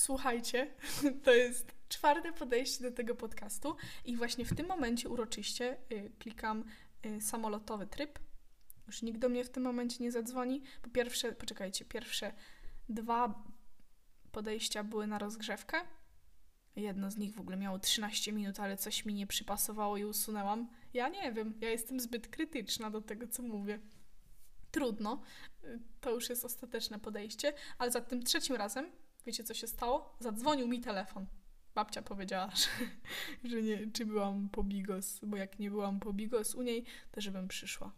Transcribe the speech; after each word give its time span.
słuchajcie, 0.00 0.74
to 1.24 1.34
jest 1.34 1.74
czwarte 1.88 2.32
podejście 2.32 2.84
do 2.84 2.90
tego 2.90 3.14
podcastu 3.14 3.76
i 4.04 4.16
właśnie 4.16 4.44
w 4.44 4.56
tym 4.56 4.66
momencie 4.66 5.08
uroczyście 5.08 5.76
y, 5.92 6.12
klikam 6.18 6.64
y, 7.06 7.20
samolotowy 7.20 7.86
tryb. 7.86 8.18
Już 8.86 9.02
nikt 9.02 9.18
do 9.18 9.28
mnie 9.28 9.44
w 9.44 9.50
tym 9.50 9.62
momencie 9.62 10.04
nie 10.04 10.12
zadzwoni. 10.12 10.62
Po 10.82 10.90
pierwsze, 10.90 11.32
poczekajcie, 11.32 11.84
pierwsze 11.84 12.32
dwa 12.88 13.44
podejścia 14.32 14.84
były 14.84 15.06
na 15.06 15.18
rozgrzewkę. 15.18 15.80
Jedno 16.76 17.10
z 17.10 17.16
nich 17.16 17.34
w 17.34 17.40
ogóle 17.40 17.56
miało 17.56 17.78
13 17.78 18.32
minut, 18.32 18.60
ale 18.60 18.76
coś 18.76 19.04
mi 19.04 19.14
nie 19.14 19.26
przypasowało 19.26 19.96
i 19.96 20.04
usunęłam. 20.04 20.68
Ja 20.94 21.08
nie 21.08 21.32
wiem, 21.32 21.54
ja 21.60 21.70
jestem 21.70 22.00
zbyt 22.00 22.28
krytyczna 22.28 22.90
do 22.90 23.00
tego, 23.00 23.28
co 23.28 23.42
mówię. 23.42 23.80
Trudno, 24.70 25.22
to 26.00 26.10
już 26.10 26.30
jest 26.30 26.44
ostateczne 26.44 26.98
podejście, 26.98 27.52
ale 27.78 27.90
za 27.90 28.00
tym 28.00 28.22
trzecim 28.22 28.56
razem, 28.56 28.90
wiecie 29.26 29.44
co 29.44 29.54
się 29.54 29.66
stało? 29.66 30.16
Zadzwonił 30.20 30.68
mi 30.68 30.80
telefon. 30.80 31.26
Babcia 31.74 32.02
powiedziała, 32.02 32.50
że, 32.56 32.68
że 33.50 33.62
nie, 33.62 33.90
czy 33.92 34.06
byłam 34.06 34.48
po 34.48 34.64
bigos, 34.64 35.20
bo 35.22 35.36
jak 35.36 35.58
nie 35.58 35.70
byłam 35.70 36.00
po 36.00 36.12
bigos 36.12 36.54
u 36.54 36.62
niej, 36.62 36.84
to 37.10 37.20
żebym 37.20 37.48
przyszła. 37.48 37.92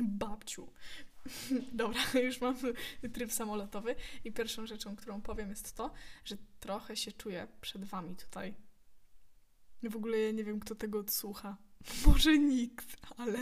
Babciu. 0.00 0.72
Dobra, 1.72 2.00
już 2.22 2.40
mam 2.40 2.56
tryb 3.12 3.32
samolotowy 3.32 3.96
i 4.24 4.32
pierwszą 4.32 4.66
rzeczą, 4.66 4.96
którą 4.96 5.20
powiem 5.20 5.50
jest 5.50 5.76
to, 5.76 5.92
że 6.24 6.36
trochę 6.60 6.96
się 6.96 7.12
czuję 7.12 7.48
przed 7.60 7.84
wami 7.84 8.16
tutaj. 8.16 8.54
W 9.82 9.96
ogóle 9.96 10.18
ja 10.18 10.30
nie 10.30 10.44
wiem, 10.44 10.60
kto 10.60 10.74
tego 10.74 10.98
odsłucha. 10.98 11.56
Może 12.06 12.38
nikt, 12.38 12.96
ale, 13.16 13.38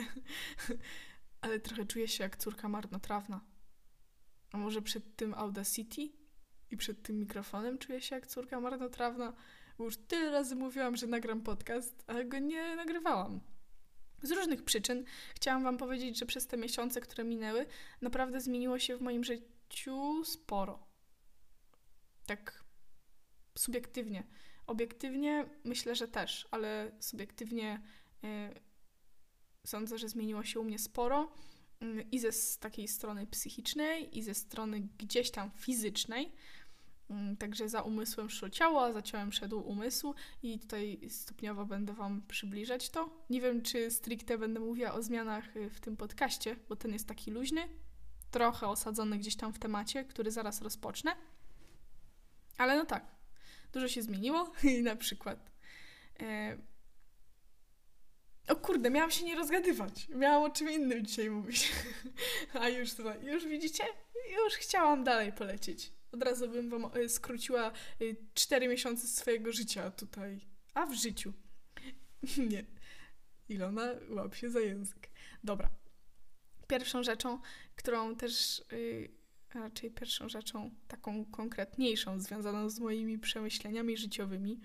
ale 1.41 1.61
trochę 1.61 1.87
czuję 1.87 2.09
się 2.09 2.25
jak 2.25 2.37
córka 2.37 2.69
marnotrawna. 2.69 3.41
A 4.53 4.59
może 4.59 4.83
przed 4.83 5.17
tym 5.17 5.34
Audacity 5.34 6.09
i 6.73 6.77
przed 6.77 7.03
tym 7.03 7.19
mikrofonem 7.19 7.79
czuję 7.79 8.01
się 8.01 8.15
jak 8.15 8.27
córka 8.27 8.61
marnotrawna, 8.61 9.33
bo 9.79 9.85
już 9.85 9.97
tyle 9.97 10.31
razy 10.31 10.57
mówiłam, 10.57 10.97
że 10.97 11.07
nagram 11.07 11.41
podcast, 11.41 12.05
ale 12.06 12.25
go 12.25 12.39
nie 12.39 12.77
nagrywałam. 12.77 13.41
Z 14.23 14.31
różnych 14.31 14.65
przyczyn 14.65 15.05
chciałam 15.34 15.65
Wam 15.65 15.78
powiedzieć, 15.78 16.19
że 16.19 16.27
przez 16.27 16.47
te 16.47 16.56
miesiące, 16.56 17.00
które 17.00 17.25
minęły, 17.25 17.67
naprawdę 18.00 18.41
zmieniło 18.41 18.78
się 18.78 18.97
w 18.97 19.00
moim 19.00 19.25
życiu 19.25 20.25
sporo. 20.25 20.87
Tak 22.27 22.65
subiektywnie. 23.59 24.27
Obiektywnie 24.67 25.47
myślę, 25.65 25.97
że 25.97 26.09
też, 26.09 26.48
ale 26.50 26.93
subiektywnie 27.00 27.83
yy, 28.23 28.28
sądzę, 29.67 29.98
że 29.98 30.09
zmieniło 30.09 30.45
się 30.45 30.61
u 30.61 30.65
mnie 30.65 30.78
sporo 30.78 31.33
yy, 31.81 32.06
i 32.12 32.19
ze 32.19 32.59
takiej 32.61 32.89
strony 32.89 33.27
psychicznej, 33.27 34.19
i 34.19 34.23
ze 34.23 34.34
strony 34.34 34.89
gdzieś 34.98 35.31
tam 35.31 35.50
fizycznej. 35.50 36.33
Mm, 37.11 37.36
także 37.36 37.69
za 37.69 37.83
umysłem 37.83 38.31
szło 38.31 38.50
ciało, 38.50 38.84
a 38.84 38.92
za 38.92 39.03
ciałem 39.03 39.33
szedł 39.33 39.61
umysł 39.61 40.14
i 40.42 40.58
tutaj 40.58 41.00
stopniowo 41.09 41.67
będę 41.67 41.92
Wam 41.92 42.22
przybliżać 42.28 42.91
to. 42.91 43.11
Nie 43.31 43.41
wiem, 43.41 43.62
czy 43.62 43.91
stricte 43.91 44.39
będę 44.39 44.61
mówiła 44.61 44.92
o 44.92 45.03
zmianach 45.03 45.56
y, 45.56 45.70
w 45.70 45.81
tym 45.81 45.97
podcaście, 45.97 46.56
bo 46.69 46.77
ten 46.77 46.92
jest 46.92 47.09
taki 47.09 47.31
luźny, 47.31 47.69
trochę 48.31 48.69
osadzony 48.69 49.19
gdzieś 49.19 49.36
tam 49.36 49.53
w 49.53 49.59
temacie, 49.59 50.05
który 50.05 50.31
zaraz 50.31 50.62
rozpocznę. 50.62 51.17
Ale 52.59 52.77
no 52.77 52.84
tak, 52.84 53.05
dużo 53.72 53.89
się 53.89 54.03
zmieniło 54.03 54.53
i 54.78 54.83
na 54.83 54.97
przykład... 54.97 55.50
E... 56.20 56.59
O 58.48 58.56
kurde, 58.56 58.91
miałam 58.91 59.11
się 59.11 59.25
nie 59.25 59.34
rozgadywać. 59.34 60.09
Miałam 60.09 60.42
o 60.42 60.50
czym 60.50 60.70
innym 60.70 61.06
dzisiaj 61.06 61.31
mówić. 61.31 61.72
A 62.61 62.69
już 62.69 62.94
tutaj, 62.94 63.25
już 63.25 63.47
widzicie? 63.47 63.84
Już 64.44 64.55
chciałam 64.55 65.05
dalej 65.05 65.33
polecieć. 65.33 65.92
Od 66.13 66.23
razu 66.23 66.49
bym 66.49 66.71
wam 66.71 66.91
e, 66.95 67.09
skróciła 67.09 67.73
4 68.35 68.67
e, 68.67 68.69
miesiące 68.69 69.07
swojego 69.07 69.53
życia 69.53 69.91
tutaj. 69.91 70.41
A 70.75 70.87
w 70.87 70.95
życiu. 70.95 71.33
Nie. 72.51 72.65
Ilona, 73.49 73.89
łap 74.09 74.35
się 74.35 74.51
za 74.51 74.61
język. 74.61 75.09
Dobra. 75.45 75.71
Pierwszą 76.69 77.03
rzeczą, 77.03 77.41
którą 77.77 78.17
też, 78.17 78.65
yy, 78.72 79.09
raczej 79.55 79.91
pierwszą 79.91 80.28
rzeczą 80.28 80.71
taką 80.89 81.25
konkretniejszą, 81.25 82.21
związaną 82.21 82.71
z 82.71 82.78
moimi 82.81 83.19
przemyśleniami 83.19 83.97
życiowymi, 83.97 84.61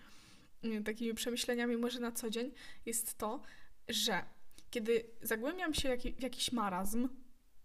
takimi 0.85 1.13
przemyśleniami 1.13 1.77
może 1.77 1.99
na 1.99 2.11
co 2.11 2.29
dzień, 2.29 2.51
jest 2.85 3.17
to, 3.17 3.41
że 3.87 4.23
kiedy 4.69 5.05
zagłębiam 5.21 5.73
się 5.73 5.97
w 5.97 6.21
jakiś 6.21 6.51
marazm, 6.51 7.09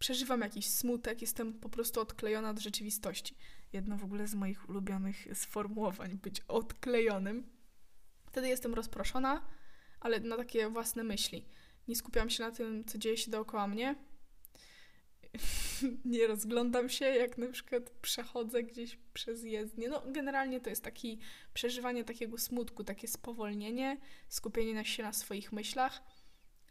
przeżywam 0.02 0.40
jakiś 0.40 0.66
smutek, 0.66 1.20
jestem 1.20 1.52
po 1.52 1.68
prostu 1.68 2.00
odklejona 2.00 2.50
od 2.50 2.58
rzeczywistości 2.58 3.36
jedno 3.72 3.96
w 3.96 4.04
ogóle 4.04 4.26
z 4.26 4.34
moich 4.34 4.68
ulubionych 4.68 5.26
sformułowań, 5.34 6.18
być 6.22 6.40
odklejonym. 6.40 7.50
Wtedy 8.26 8.48
jestem 8.48 8.74
rozproszona, 8.74 9.46
ale 10.00 10.20
na 10.20 10.36
takie 10.36 10.68
własne 10.68 11.04
myśli. 11.04 11.44
Nie 11.88 11.96
skupiam 11.96 12.30
się 12.30 12.44
na 12.44 12.50
tym, 12.50 12.84
co 12.84 12.98
dzieje 12.98 13.16
się 13.16 13.30
dookoła 13.30 13.66
mnie. 13.66 13.94
nie 16.04 16.26
rozglądam 16.26 16.88
się, 16.88 17.04
jak 17.04 17.38
na 17.38 17.48
przykład 17.48 17.90
przechodzę 17.90 18.62
gdzieś 18.62 18.98
przez 19.14 19.42
jezdnię. 19.42 19.88
No, 19.88 20.02
generalnie 20.06 20.60
to 20.60 20.70
jest 20.70 20.84
taki 20.84 21.18
przeżywanie 21.54 22.04
takiego 22.04 22.38
smutku, 22.38 22.84
takie 22.84 23.08
spowolnienie, 23.08 24.00
skupienie 24.28 24.84
się 24.84 25.02
na 25.02 25.12
swoich 25.12 25.52
myślach. 25.52 26.02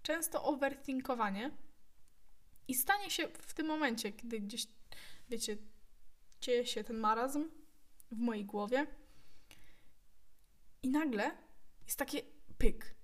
Często 0.02 0.44
overthinkowanie. 0.44 1.52
I 2.72 2.76
stanie 2.76 3.09
się 3.09 3.28
w 3.28 3.54
tym 3.54 3.68
momencie, 3.68 4.12
kiedy 4.12 4.40
gdzieś, 4.40 4.68
wiecie, 5.30 5.58
dzieje 6.42 6.66
się 6.66 6.84
ten 6.84 6.98
marazm 6.98 7.50
w 8.12 8.18
mojej 8.18 8.46
głowie 8.46 8.88
i 10.84 10.90
nagle 10.90 11.32
jest 11.86 12.00
takie 12.00 12.22
pyk. 12.58 12.96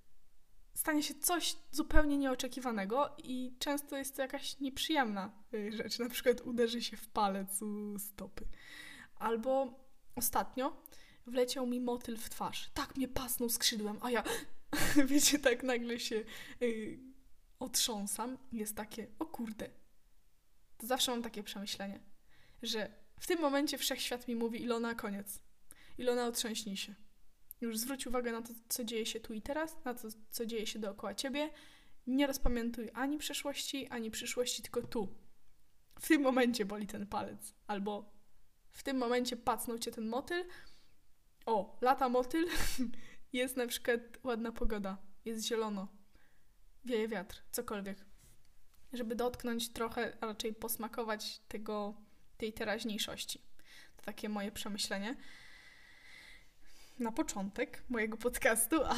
Stanie 0.73 1.03
się 1.03 1.13
coś 1.16 1.55
zupełnie 1.72 2.17
nieoczekiwanego 2.17 3.16
i 3.23 3.55
często 3.59 3.97
jest 3.97 4.16
to 4.16 4.22
jakaś 4.22 4.59
nieprzyjemna 4.59 5.31
y, 5.53 5.72
rzecz. 5.72 5.99
Na 5.99 6.09
przykład 6.09 6.41
uderzy 6.41 6.81
się 6.81 6.97
w 6.97 7.07
palec 7.07 7.61
u 7.61 7.99
stopy. 7.99 8.47
Albo 9.16 9.79
ostatnio 10.16 10.84
wleciał 11.25 11.67
mi 11.67 11.79
motyl 11.81 12.17
w 12.17 12.29
twarz. 12.29 12.72
Tak 12.73 12.95
mnie 12.95 13.07
pasnął 13.07 13.49
skrzydłem, 13.49 13.99
a 14.01 14.11
ja, 14.11 14.23
wiecie, 15.11 15.39
tak 15.39 15.63
nagle 15.63 15.99
się 15.99 16.23
yy, 16.59 17.06
otrząsam. 17.59 18.38
Jest 18.51 18.75
takie, 18.75 19.07
o 19.19 19.25
kurde. 19.25 19.69
To 20.78 20.88
zawsze 20.88 21.12
mam 21.12 21.22
takie 21.22 21.44
przemyślenie, 21.44 22.00
że 22.63 22.91
w 23.19 23.28
tym 23.28 23.41
momencie 23.41 23.78
wszechświat 23.78 24.28
mi 24.28 24.35
mówi 24.35 24.62
Ilona, 24.62 24.95
koniec. 24.95 25.44
Ilona, 25.97 26.28
otrząśnij 26.28 26.78
się. 26.78 26.96
Już 27.62 27.78
zwróć 27.78 28.07
uwagę 28.07 28.31
na 28.31 28.41
to, 28.41 28.53
co 28.69 28.84
dzieje 28.84 29.06
się 29.06 29.19
tu 29.19 29.34
i 29.34 29.41
teraz, 29.41 29.78
na 29.85 29.94
to, 29.94 30.07
co 30.29 30.46
dzieje 30.46 30.67
się 30.67 30.79
dookoła 30.79 31.16
ciebie. 31.16 31.50
Nie 32.07 32.28
rozpamiętuj 32.28 32.90
ani 32.94 33.17
przeszłości, 33.17 33.88
ani 33.88 34.12
przyszłości, 34.12 34.62
tylko 34.62 34.81
tu. 34.81 35.07
W 36.00 36.07
tym 36.07 36.22
momencie 36.22 36.66
boli 36.66 36.88
ten 36.88 37.07
palec. 37.07 37.53
Albo 37.67 38.12
w 38.72 38.84
tym 38.84 38.97
momencie 38.97 39.38
pacnął 39.38 39.79
cię 39.79 39.91
ten 39.91 40.07
motyl. 40.07 40.46
O, 41.46 41.78
lata 41.81 42.09
motyl. 42.09 42.46
jest 43.34 43.57
na 43.57 43.67
przykład 43.67 44.00
ładna 44.23 44.51
pogoda. 44.51 44.97
Jest 45.25 45.46
zielono. 45.46 45.97
Wieje 46.87 47.07
wiatr. 47.07 47.41
Cokolwiek. 47.51 48.05
Żeby 48.93 49.15
dotknąć 49.15 49.69
trochę, 49.69 50.17
a 50.21 50.25
raczej 50.25 50.53
posmakować 50.53 51.39
tego 51.47 51.93
tej 52.37 52.53
teraźniejszości. 52.53 53.41
To 53.97 54.03
takie 54.03 54.29
moje 54.29 54.51
przemyślenie 54.51 55.15
na 56.99 57.11
początek 57.11 57.83
mojego 57.89 58.17
podcastu, 58.17 58.83
a 58.85 58.95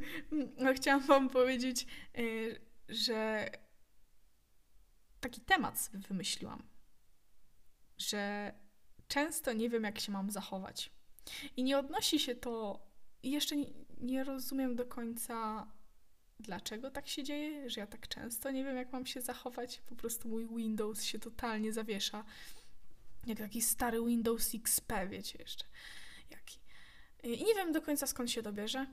no, 0.64 0.74
chciałam 0.74 1.00
Wam 1.00 1.28
powiedzieć, 1.28 1.86
y, 2.18 2.60
że 2.88 3.50
taki 5.20 5.40
temat 5.40 5.80
sobie 5.80 5.98
wymyśliłam, 5.98 6.62
że 7.98 8.52
często 9.08 9.52
nie 9.52 9.70
wiem, 9.70 9.84
jak 9.84 10.00
się 10.00 10.12
mam 10.12 10.30
zachować. 10.30 10.92
I 11.56 11.64
nie 11.64 11.78
odnosi 11.78 12.18
się 12.18 12.34
to, 12.34 12.86
jeszcze 13.22 13.56
nie 14.00 14.24
rozumiem 14.24 14.76
do 14.76 14.86
końca, 14.86 15.66
dlaczego 16.42 16.90
tak 16.90 17.08
się 17.08 17.22
dzieje, 17.22 17.70
że 17.70 17.80
ja 17.80 17.86
tak 17.86 18.08
często 18.08 18.50
nie 18.50 18.64
wiem, 18.64 18.76
jak 18.76 18.92
mam 18.92 19.06
się 19.06 19.20
zachować. 19.20 19.82
Po 19.86 19.94
prostu 19.94 20.28
mój 20.28 20.48
Windows 20.48 21.02
się 21.02 21.18
totalnie 21.18 21.72
zawiesza 21.72 22.24
jak 23.26 23.38
taki 23.38 23.62
stary 23.62 24.04
Windows 24.06 24.54
XP, 24.54 24.92
wiecie 25.08 25.38
jeszcze. 25.38 25.64
Jaki. 26.30 26.58
I 27.22 27.44
nie 27.44 27.54
wiem 27.54 27.72
do 27.72 27.82
końca 27.82 28.06
skąd 28.06 28.30
się 28.30 28.42
to 28.42 28.52
bierze. 28.52 28.86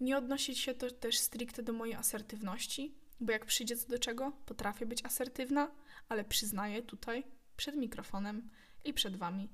Nie 0.00 0.18
odnosi 0.18 0.54
się 0.54 0.74
to 0.74 0.90
też 0.90 1.18
stricte 1.18 1.62
do 1.62 1.72
mojej 1.72 1.94
asertywności, 1.94 2.94
bo 3.20 3.32
jak 3.32 3.46
przyjdzie 3.46 3.76
co 3.76 3.88
do 3.88 3.98
czego, 3.98 4.32
potrafię 4.46 4.86
być 4.86 5.04
asertywna, 5.04 5.70
ale 6.08 6.24
przyznaję 6.24 6.82
tutaj, 6.82 7.24
przed 7.56 7.76
mikrofonem 7.76 8.50
i 8.84 8.92
przed 8.94 9.16
wami, 9.16 9.50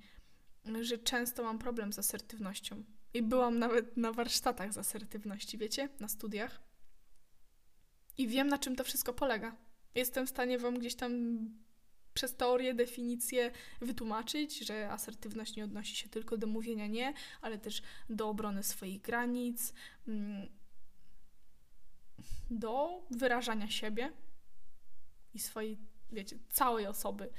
że 0.80 0.98
często 0.98 1.42
mam 1.42 1.58
problem 1.58 1.92
z 1.92 1.98
asertywnością. 1.98 2.84
I 3.14 3.22
byłam 3.22 3.58
nawet 3.58 3.96
na 3.96 4.12
warsztatach 4.12 4.72
z 4.72 4.78
asertywności, 4.78 5.58
wiecie, 5.58 5.88
na 6.00 6.08
studiach. 6.08 6.60
I 8.18 8.28
wiem, 8.28 8.48
na 8.48 8.58
czym 8.58 8.76
to 8.76 8.84
wszystko 8.84 9.12
polega. 9.12 9.56
Jestem 9.94 10.26
w 10.26 10.30
stanie 10.30 10.58
wam 10.58 10.78
gdzieś 10.78 10.94
tam 10.94 11.38
przez 12.14 12.36
teorię, 12.36 12.74
definicję 12.74 13.50
wytłumaczyć, 13.80 14.58
że 14.58 14.90
asertywność 14.90 15.56
nie 15.56 15.64
odnosi 15.64 15.96
się 15.96 16.08
tylko 16.08 16.36
do 16.36 16.46
mówienia 16.46 16.86
nie, 16.86 17.14
ale 17.40 17.58
też 17.58 17.82
do 18.10 18.28
obrony 18.28 18.62
swoich 18.62 19.00
granic, 19.00 19.72
mm, 20.08 20.48
do 22.50 23.02
wyrażania 23.10 23.70
siebie 23.70 24.12
i 25.34 25.38
swojej, 25.38 25.78
wiecie, 26.12 26.38
całej 26.50 26.86
osoby. 26.86 27.30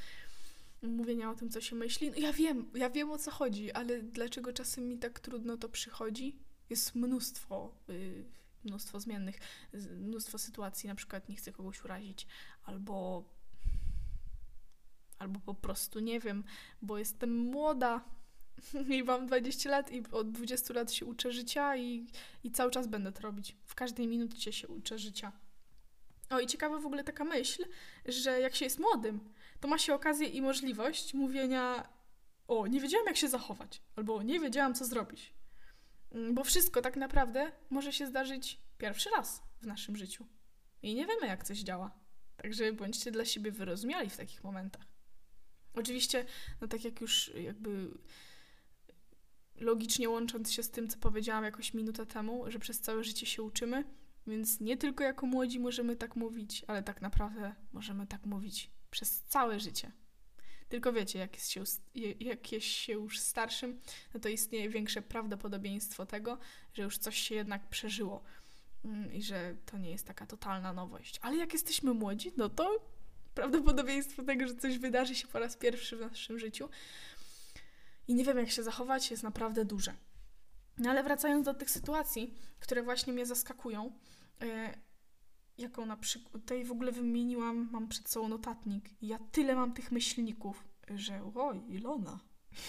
Mówienia 0.81 1.31
o 1.31 1.35
tym, 1.35 1.49
co 1.49 1.61
się 1.61 1.75
myśli. 1.75 2.11
No 2.11 2.17
ja 2.17 2.33
wiem, 2.33 2.71
ja 2.75 2.89
wiem 2.89 3.11
o 3.11 3.17
co 3.17 3.31
chodzi, 3.31 3.71
ale 3.71 4.01
dlaczego 4.03 4.53
czasem 4.53 4.87
mi 4.87 4.97
tak 4.97 5.19
trudno 5.19 5.57
to 5.57 5.69
przychodzi? 5.69 6.39
Jest 6.69 6.95
mnóstwo, 6.95 7.75
yy, 7.87 8.25
mnóstwo 8.65 8.99
zmiennych, 8.99 9.39
mnóstwo 9.97 10.37
sytuacji, 10.37 10.89
na 10.89 10.95
przykład 10.95 11.29
nie 11.29 11.35
chcę 11.35 11.51
kogoś 11.51 11.83
urazić, 11.83 12.27
albo 12.63 13.23
albo 15.19 15.39
po 15.39 15.53
prostu 15.53 15.99
nie 15.99 16.19
wiem, 16.19 16.43
bo 16.81 16.97
jestem 16.97 17.37
młoda 17.37 18.05
i 18.95 19.03
mam 19.03 19.27
20 19.27 19.69
lat 19.69 19.91
i 19.91 20.03
od 20.11 20.31
20 20.31 20.73
lat 20.73 20.91
się 20.91 21.05
uczę 21.05 21.31
życia 21.31 21.75
i, 21.75 22.07
i 22.43 22.51
cały 22.51 22.71
czas 22.71 22.87
będę 22.87 23.11
to 23.11 23.21
robić. 23.21 23.55
W 23.65 23.75
każdej 23.75 24.07
minucie 24.07 24.53
się 24.53 24.67
uczę 24.67 24.99
życia. 24.99 25.31
O 26.29 26.39
i 26.39 26.47
ciekawa 26.47 26.79
w 26.79 26.85
ogóle 26.85 27.03
taka 27.03 27.23
myśl, 27.23 27.65
że 28.05 28.39
jak 28.39 28.55
się 28.55 28.65
jest 28.65 28.79
młodym, 28.79 29.19
to 29.59 29.67
ma 29.67 29.77
się 29.77 29.93
okazję 29.93 30.27
i 30.27 30.41
możliwość 30.41 31.13
mówienia 31.13 31.89
o, 32.47 32.67
nie 32.67 32.79
wiedziałam 32.79 33.07
jak 33.07 33.17
się 33.17 33.27
zachować, 33.27 33.81
albo 33.95 34.23
nie 34.23 34.39
wiedziałam 34.39 34.73
co 34.73 34.85
zrobić. 34.85 35.33
Mm, 36.15 36.35
bo 36.35 36.43
wszystko 36.43 36.81
tak 36.81 36.97
naprawdę 36.97 37.51
może 37.69 37.93
się 37.93 38.07
zdarzyć 38.07 38.61
pierwszy 38.77 39.09
raz 39.09 39.43
w 39.61 39.67
naszym 39.67 39.95
życiu. 39.95 40.25
I 40.81 40.95
nie 40.95 41.05
wiemy 41.05 41.27
jak 41.27 41.43
coś 41.43 41.59
działa. 41.59 41.99
Także 42.37 42.73
bądźcie 42.73 43.11
dla 43.11 43.25
siebie 43.25 43.51
wyrozumiali 43.51 44.09
w 44.09 44.17
takich 44.17 44.43
momentach. 44.43 44.87
Oczywiście, 45.73 46.25
no 46.61 46.67
tak 46.67 46.85
jak 46.85 47.01
już 47.01 47.31
jakby 47.35 47.97
logicznie 49.55 50.09
łącząc 50.09 50.51
się 50.51 50.63
z 50.63 50.71
tym, 50.71 50.87
co 50.87 50.97
powiedziałam 50.97 51.43
jakoś 51.43 51.73
minutę 51.73 52.05
temu, 52.05 52.51
że 52.51 52.59
przez 52.59 52.81
całe 52.81 53.03
życie 53.03 53.25
się 53.25 53.43
uczymy, 53.43 53.83
więc 54.27 54.59
nie 54.59 54.77
tylko 54.77 55.03
jako 55.03 55.25
młodzi 55.25 55.59
możemy 55.59 55.95
tak 55.95 56.15
mówić, 56.15 56.65
ale 56.67 56.83
tak 56.83 57.01
naprawdę 57.01 57.55
możemy 57.73 58.07
tak 58.07 58.25
mówić 58.25 58.71
przez 58.91 59.23
całe 59.23 59.59
życie. 59.59 59.91
Tylko 60.69 60.93
wiecie, 60.93 61.19
jak 61.19 61.35
jest 61.35 61.49
się, 61.49 61.63
jak 62.19 62.51
jest 62.51 62.65
się 62.65 62.93
już 62.93 63.19
starszym, 63.19 63.81
no 64.13 64.19
to 64.19 64.29
istnieje 64.29 64.69
większe 64.69 65.01
prawdopodobieństwo 65.01 66.05
tego, 66.05 66.37
że 66.73 66.83
już 66.83 66.97
coś 66.97 67.17
się 67.17 67.35
jednak 67.35 67.69
przeżyło 67.69 68.23
mm, 68.85 69.13
i 69.13 69.23
że 69.23 69.55
to 69.65 69.77
nie 69.77 69.91
jest 69.91 70.07
taka 70.07 70.25
totalna 70.25 70.73
nowość. 70.73 71.19
Ale 71.21 71.37
jak 71.37 71.53
jesteśmy 71.53 71.93
młodzi, 71.93 72.31
no 72.37 72.49
to 72.49 72.79
prawdopodobieństwo 73.33 74.23
tego, 74.23 74.47
że 74.47 74.55
coś 74.55 74.77
wydarzy 74.77 75.15
się 75.15 75.27
po 75.27 75.39
raz 75.39 75.57
pierwszy 75.57 75.97
w 75.97 76.01
naszym 76.01 76.39
życiu 76.39 76.69
i 78.07 78.15
nie 78.15 78.23
wiem, 78.23 78.37
jak 78.37 78.49
się 78.49 78.63
zachować, 78.63 79.11
jest 79.11 79.23
naprawdę 79.23 79.65
duże. 79.65 79.93
No 80.77 80.89
ale 80.89 81.03
wracając 81.03 81.45
do 81.45 81.53
tych 81.53 81.69
sytuacji, 81.69 82.33
które 82.59 82.83
właśnie 82.83 83.13
mnie 83.13 83.25
zaskakują, 83.25 83.91
yy, 84.41 84.47
jaką 85.57 85.85
na 85.85 85.97
przykład, 85.97 86.33
tutaj 86.33 86.65
w 86.65 86.71
ogóle 86.71 86.91
wymieniłam, 86.91 87.69
mam 87.71 87.87
przed 87.87 88.09
sobą 88.09 88.27
notatnik 88.27 88.89
ja 89.01 89.19
tyle 89.31 89.55
mam 89.55 89.73
tych 89.73 89.91
myślników, 89.91 90.63
że 90.95 91.31
oj, 91.35 91.61
Ilona. 91.67 92.19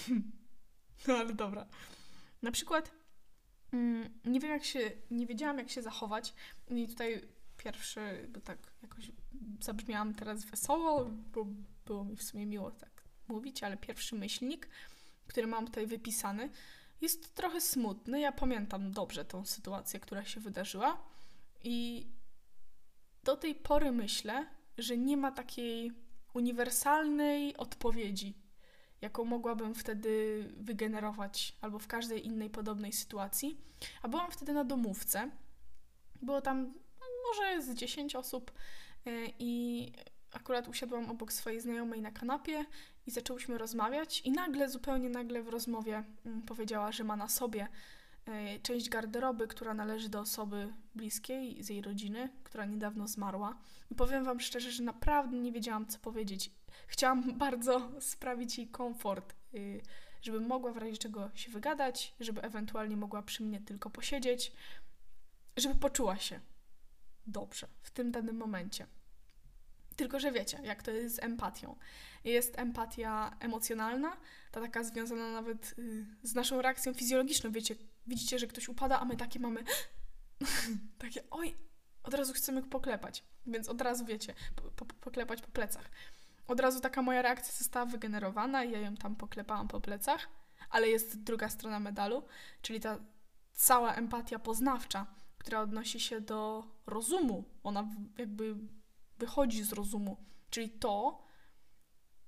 no 1.08 1.14
ale 1.14 1.34
dobra. 1.34 1.66
Na 2.42 2.50
przykład 2.50 2.92
mm, 3.72 4.20
nie 4.24 4.40
wiem 4.40 4.50
jak 4.50 4.64
się, 4.64 4.92
nie 5.10 5.26
wiedziałam 5.26 5.58
jak 5.58 5.70
się 5.70 5.82
zachować 5.82 6.34
i 6.68 6.88
tutaj 6.88 7.28
pierwszy, 7.56 8.28
bo 8.32 8.40
tak 8.40 8.58
jakoś 8.82 9.12
zabrzmiałam 9.60 10.14
teraz 10.14 10.44
wesoło, 10.44 11.04
bo 11.04 11.46
było 11.86 12.04
mi 12.04 12.16
w 12.16 12.22
sumie 12.22 12.46
miło 12.46 12.70
tak 12.70 13.04
mówić, 13.28 13.62
ale 13.62 13.76
pierwszy 13.76 14.14
myślnik, 14.14 14.68
który 15.26 15.46
mam 15.46 15.66
tutaj 15.66 15.86
wypisany, 15.86 16.50
jest 17.00 17.34
trochę 17.34 17.60
smutny. 17.60 18.20
Ja 18.20 18.32
pamiętam 18.32 18.92
dobrze 18.92 19.24
tą 19.24 19.44
sytuację, 19.44 20.00
która 20.00 20.24
się 20.24 20.40
wydarzyła 20.40 21.02
i 21.64 22.06
do 23.26 23.36
tej 23.36 23.54
pory 23.54 23.92
myślę, 23.92 24.46
że 24.78 24.96
nie 24.96 25.16
ma 25.16 25.32
takiej 25.32 25.92
uniwersalnej 26.34 27.56
odpowiedzi, 27.56 28.34
jaką 29.00 29.24
mogłabym 29.24 29.74
wtedy 29.74 30.44
wygenerować, 30.56 31.56
albo 31.60 31.78
w 31.78 31.86
każdej 31.86 32.26
innej 32.26 32.50
podobnej 32.50 32.92
sytuacji. 32.92 33.60
A 34.02 34.08
byłam 34.08 34.30
wtedy 34.30 34.52
na 34.52 34.64
domówce. 34.64 35.30
Było 36.22 36.40
tam 36.40 36.62
no, 37.00 37.06
może 37.28 37.62
z 37.62 37.74
10 37.74 38.16
osób 38.16 38.52
e, 39.06 39.10
i 39.38 39.92
akurat 40.32 40.68
usiadłam 40.68 41.10
obok 41.10 41.32
swojej 41.32 41.60
znajomej 41.60 42.02
na 42.02 42.10
kanapie 42.10 42.64
i 43.06 43.10
zaczęłyśmy 43.10 43.58
rozmawiać 43.58 44.20
i 44.20 44.32
nagle, 44.32 44.68
zupełnie 44.68 45.08
nagle 45.08 45.42
w 45.42 45.48
rozmowie 45.48 46.04
mm, 46.26 46.42
powiedziała, 46.42 46.92
że 46.92 47.04
ma 47.04 47.16
na 47.16 47.28
sobie 47.28 47.68
część 48.62 48.88
garderoby, 48.88 49.46
która 49.46 49.74
należy 49.74 50.08
do 50.08 50.20
osoby 50.20 50.72
bliskiej 50.94 51.62
z 51.62 51.68
jej 51.68 51.82
rodziny, 51.82 52.30
która 52.44 52.64
niedawno 52.64 53.08
zmarła. 53.08 53.58
I 53.90 53.94
powiem 53.94 54.24
Wam 54.24 54.40
szczerze, 54.40 54.70
że 54.70 54.82
naprawdę 54.82 55.36
nie 55.36 55.52
wiedziałam, 55.52 55.86
co 55.86 55.98
powiedzieć. 55.98 56.50
Chciałam 56.86 57.32
bardzo 57.38 58.00
sprawić 58.00 58.58
jej 58.58 58.68
komfort, 58.68 59.34
y, 59.54 59.80
żeby 60.22 60.40
mogła 60.40 60.72
w 60.72 60.76
razie 60.76 60.96
czego 60.96 61.30
się 61.34 61.50
wygadać, 61.50 62.14
żeby 62.20 62.42
ewentualnie 62.42 62.96
mogła 62.96 63.22
przy 63.22 63.42
mnie 63.42 63.60
tylko 63.60 63.90
posiedzieć, 63.90 64.52
żeby 65.56 65.74
poczuła 65.74 66.16
się 66.16 66.40
dobrze 67.26 67.68
w 67.82 67.90
tym 67.90 68.12
danym 68.12 68.36
momencie. 68.36 68.86
Tylko, 69.96 70.20
że 70.20 70.32
wiecie, 70.32 70.60
jak 70.62 70.82
to 70.82 70.90
jest 70.90 71.16
z 71.16 71.22
empatią. 71.22 71.76
Jest 72.24 72.58
empatia 72.58 73.36
emocjonalna, 73.40 74.16
ta 74.50 74.60
taka 74.60 74.84
związana 74.84 75.30
nawet 75.30 75.74
y, 75.78 76.06
z 76.22 76.34
naszą 76.34 76.62
reakcją 76.62 76.94
fizjologiczną. 76.94 77.52
Wiecie, 77.52 77.74
widzicie, 78.06 78.38
że 78.38 78.46
ktoś 78.46 78.68
upada, 78.68 79.00
a 79.00 79.04
my 79.04 79.16
takie 79.16 79.40
mamy 79.40 79.64
takie, 80.98 81.22
oj, 81.30 81.54
od 82.02 82.14
razu 82.14 82.32
chcemy 82.32 82.62
poklepać. 82.62 83.24
Więc 83.46 83.68
od 83.68 83.80
razu, 83.80 84.04
wiecie, 84.04 84.34
po, 84.56 84.62
po, 84.62 84.84
poklepać 84.84 85.42
po 85.42 85.48
plecach. 85.48 85.90
Od 86.48 86.60
razu 86.60 86.80
taka 86.80 87.02
moja 87.02 87.22
reakcja 87.22 87.54
została 87.54 87.86
wygenerowana 87.86 88.64
ja 88.64 88.78
ją 88.78 88.94
tam 88.94 89.16
poklepałam 89.16 89.68
po 89.68 89.80
plecach, 89.80 90.28
ale 90.70 90.88
jest 90.88 91.22
druga 91.22 91.48
strona 91.48 91.80
medalu, 91.80 92.22
czyli 92.62 92.80
ta 92.80 92.98
cała 93.52 93.94
empatia 93.94 94.38
poznawcza, 94.38 95.06
która 95.38 95.60
odnosi 95.60 96.00
się 96.00 96.20
do 96.20 96.64
rozumu. 96.86 97.44
Ona 97.64 97.88
jakby 98.18 98.56
wychodzi 99.18 99.62
z 99.62 99.72
rozumu, 99.72 100.16
czyli 100.50 100.70
to 100.70 101.22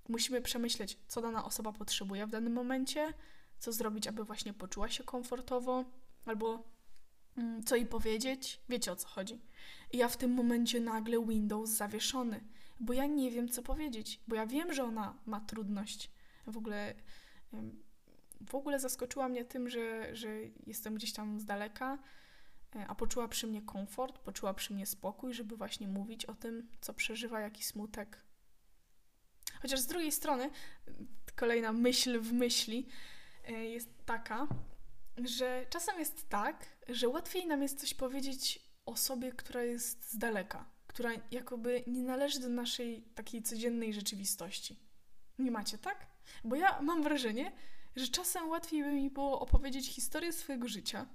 musimy 0.09 0.43
przemyśleć, 0.43 0.99
co 1.09 1.23
dana 1.23 1.45
osoba 1.45 1.73
potrzebuje 1.73 2.27
w 2.27 2.31
danym 2.31 2.53
momencie, 2.53 3.15
co 3.59 3.73
zrobić, 3.73 4.07
aby 4.07 4.25
właśnie 4.25 4.55
poczuła 4.55 4.89
się 4.89 5.05
komfortowo, 5.05 5.85
albo 6.25 6.65
mm, 7.37 7.63
co 7.65 7.77
jej 7.77 7.87
powiedzieć. 7.87 8.61
Wiecie 8.69 8.93
o 8.93 8.97
co 8.97 9.09
chodzi. 9.09 9.41
I 9.93 9.99
ja 9.99 10.09
w 10.09 10.17
tym 10.17 10.31
momencie 10.31 10.81
nagle 10.81 11.27
Windows 11.27 11.71
zawieszony, 11.71 12.41
bo 12.81 12.93
ja 12.93 13.07
nie 13.07 13.31
wiem, 13.31 13.49
co 13.49 13.63
powiedzieć, 13.63 14.21
bo 14.29 14.37
ja 14.37 14.47
wiem, 14.47 14.73
że 14.73 14.85
ona 14.85 15.19
ma 15.27 15.41
trudność. 15.41 16.11
W 16.47 16.57
ogóle, 16.57 16.95
w 18.51 18.55
ogóle 18.55 18.81
zaskoczyła 18.81 19.29
mnie 19.29 19.45
tym, 19.45 19.69
że, 19.69 20.17
że 20.17 20.29
jestem 20.67 20.95
gdzieś 20.95 21.13
tam 21.13 21.41
z 21.41 21.45
daleka, 21.45 21.99
E, 22.77 22.87
a 22.87 22.95
poczuła 22.95 23.29
przy 23.29 23.47
mnie 23.47 23.63
komfort, 23.63 24.19
poczuła 24.19 24.55
przy 24.55 24.75
mnie 24.75 24.87
spokój, 24.87 25.35
żeby 25.35 25.57
właśnie 25.57 25.89
mówić 25.89 26.25
o 26.25 26.35
tym, 26.35 26.69
co 26.81 26.95
przeżywa, 26.95 27.41
jaki 27.41 27.65
smutek. 27.65 28.25
Chociaż 29.63 29.81
z 29.81 29.87
drugiej 29.87 30.13
strony, 30.13 30.51
kolejna 31.37 31.73
myśl 31.73 32.21
w 32.21 32.33
myśli 32.33 32.89
jest 33.49 34.07
taka, 34.07 34.47
że 35.25 35.67
czasem 35.71 35.99
jest 35.99 36.29
tak, 36.29 36.67
że 36.89 37.09
łatwiej 37.09 37.47
nam 37.47 37.63
jest 37.63 37.81
coś 37.81 37.95
powiedzieć 37.95 38.69
osobie, 38.87 39.33
która 39.33 39.63
jest 39.63 40.11
z 40.11 40.19
daleka, 40.19 40.71
która 40.87 41.11
jakoby 41.31 41.85
nie 41.87 42.03
należy 42.03 42.41
do 42.41 42.49
naszej 42.49 43.03
takiej 43.03 43.43
codziennej 43.43 43.95
rzeczywistości. 43.95 44.77
Nie 45.39 45.51
macie 45.51 45.79
tak? 45.79 46.07
Bo 46.45 46.57
ja 46.57 46.83
mam 46.83 47.03
wrażenie, 47.03 47.53
że 47.97 48.09
czasem 48.09 48.49
łatwiej 48.49 48.83
by 48.83 48.93
mi 48.93 49.11
było 49.11 49.41
opowiedzieć 49.41 49.89
historię 49.89 50.33
swojego 50.33 50.69
życia 50.69 51.07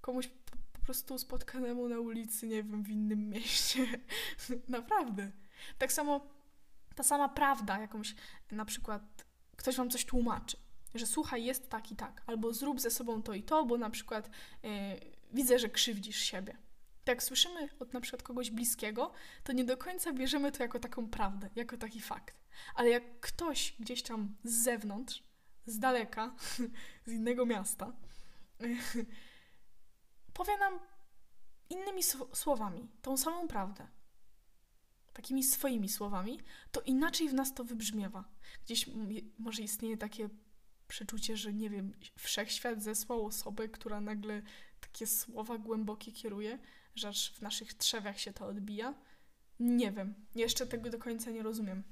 komuś 0.00 0.28
prostu 0.86 1.18
spotkanemu 1.18 1.88
na 1.88 2.00
ulicy, 2.00 2.46
nie 2.46 2.62
wiem, 2.62 2.82
w 2.82 2.88
innym 2.88 3.28
mieście. 3.30 3.86
Naprawdę. 4.68 5.30
Tak 5.78 5.92
samo 5.92 6.26
ta 6.94 7.02
sama 7.02 7.28
prawda, 7.28 7.78
jakąś 7.78 8.14
na 8.50 8.64
przykład 8.64 9.26
ktoś 9.56 9.76
wam 9.76 9.90
coś 9.90 10.04
tłumaczy, 10.04 10.56
że 10.98 11.06
słuchaj, 11.06 11.44
jest 11.44 11.68
tak 11.68 11.90
i 11.90 11.96
tak, 11.96 12.22
albo 12.26 12.52
zrób 12.52 12.80
ze 12.80 12.90
sobą 12.90 13.22
to 13.22 13.34
i 13.34 13.42
to, 13.42 13.64
bo 13.64 13.78
na 13.78 13.90
przykład 13.90 14.30
yy, 14.62 14.70
widzę, 15.32 15.58
że 15.58 15.68
krzywdzisz 15.68 16.16
siebie. 16.16 16.52
Tak 17.04 17.14
jak 17.14 17.22
słyszymy 17.22 17.68
od 17.80 17.92
na 17.92 18.00
przykład 18.00 18.22
kogoś 18.22 18.50
bliskiego, 18.50 19.12
to 19.44 19.52
nie 19.52 19.64
do 19.64 19.76
końca 19.76 20.12
bierzemy 20.12 20.52
to 20.52 20.62
jako 20.62 20.78
taką 20.78 21.08
prawdę, 21.08 21.50
jako 21.56 21.76
taki 21.76 22.00
fakt. 22.00 22.36
Ale 22.74 22.88
jak 22.88 23.20
ktoś 23.20 23.74
gdzieś 23.80 24.02
tam 24.02 24.36
z 24.44 24.52
zewnątrz, 24.62 25.22
z 25.66 25.78
daleka, 25.78 26.34
z 27.06 27.12
innego 27.12 27.46
miasta, 27.46 27.92
powie 30.34 30.58
nam 30.58 30.78
innymi 31.70 32.02
słowami 32.32 32.88
tą 33.02 33.16
samą 33.16 33.48
prawdę. 33.48 33.88
takimi 35.12 35.42
swoimi 35.42 35.88
słowami, 35.88 36.40
to 36.72 36.80
inaczej 36.80 37.28
w 37.28 37.34
nas 37.34 37.54
to 37.54 37.64
wybrzmiewa. 37.64 38.24
Gdzieś 38.64 38.90
może 39.38 39.62
istnieje 39.62 39.96
takie 39.96 40.28
przeczucie, 40.88 41.36
że 41.36 41.52
nie 41.52 41.70
wiem, 41.70 41.92
wszechświat 42.18 42.82
zesłał 42.82 43.26
osobę, 43.26 43.68
która 43.68 44.00
nagle 44.00 44.42
takie 44.80 45.06
słowa 45.06 45.58
głębokie 45.58 46.12
kieruje, 46.12 46.58
że 46.94 47.08
aż 47.08 47.32
w 47.32 47.42
naszych 47.42 47.74
trzewiach 47.74 48.20
się 48.20 48.32
to 48.32 48.46
odbija. 48.46 48.94
Nie 49.60 49.92
wiem, 49.92 50.14
jeszcze 50.34 50.66
tego 50.66 50.90
do 50.90 50.98
końca 50.98 51.30
nie 51.30 51.42
rozumiem, 51.42 51.82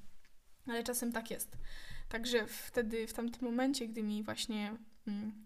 ale 0.66 0.84
czasem 0.84 1.12
tak 1.12 1.30
jest. 1.30 1.56
Także 2.08 2.46
wtedy, 2.46 3.06
w 3.06 3.12
tamtym 3.12 3.48
momencie, 3.48 3.88
gdy 3.88 4.02
mi 4.02 4.22
właśnie 4.22 4.76
mm, 5.06 5.44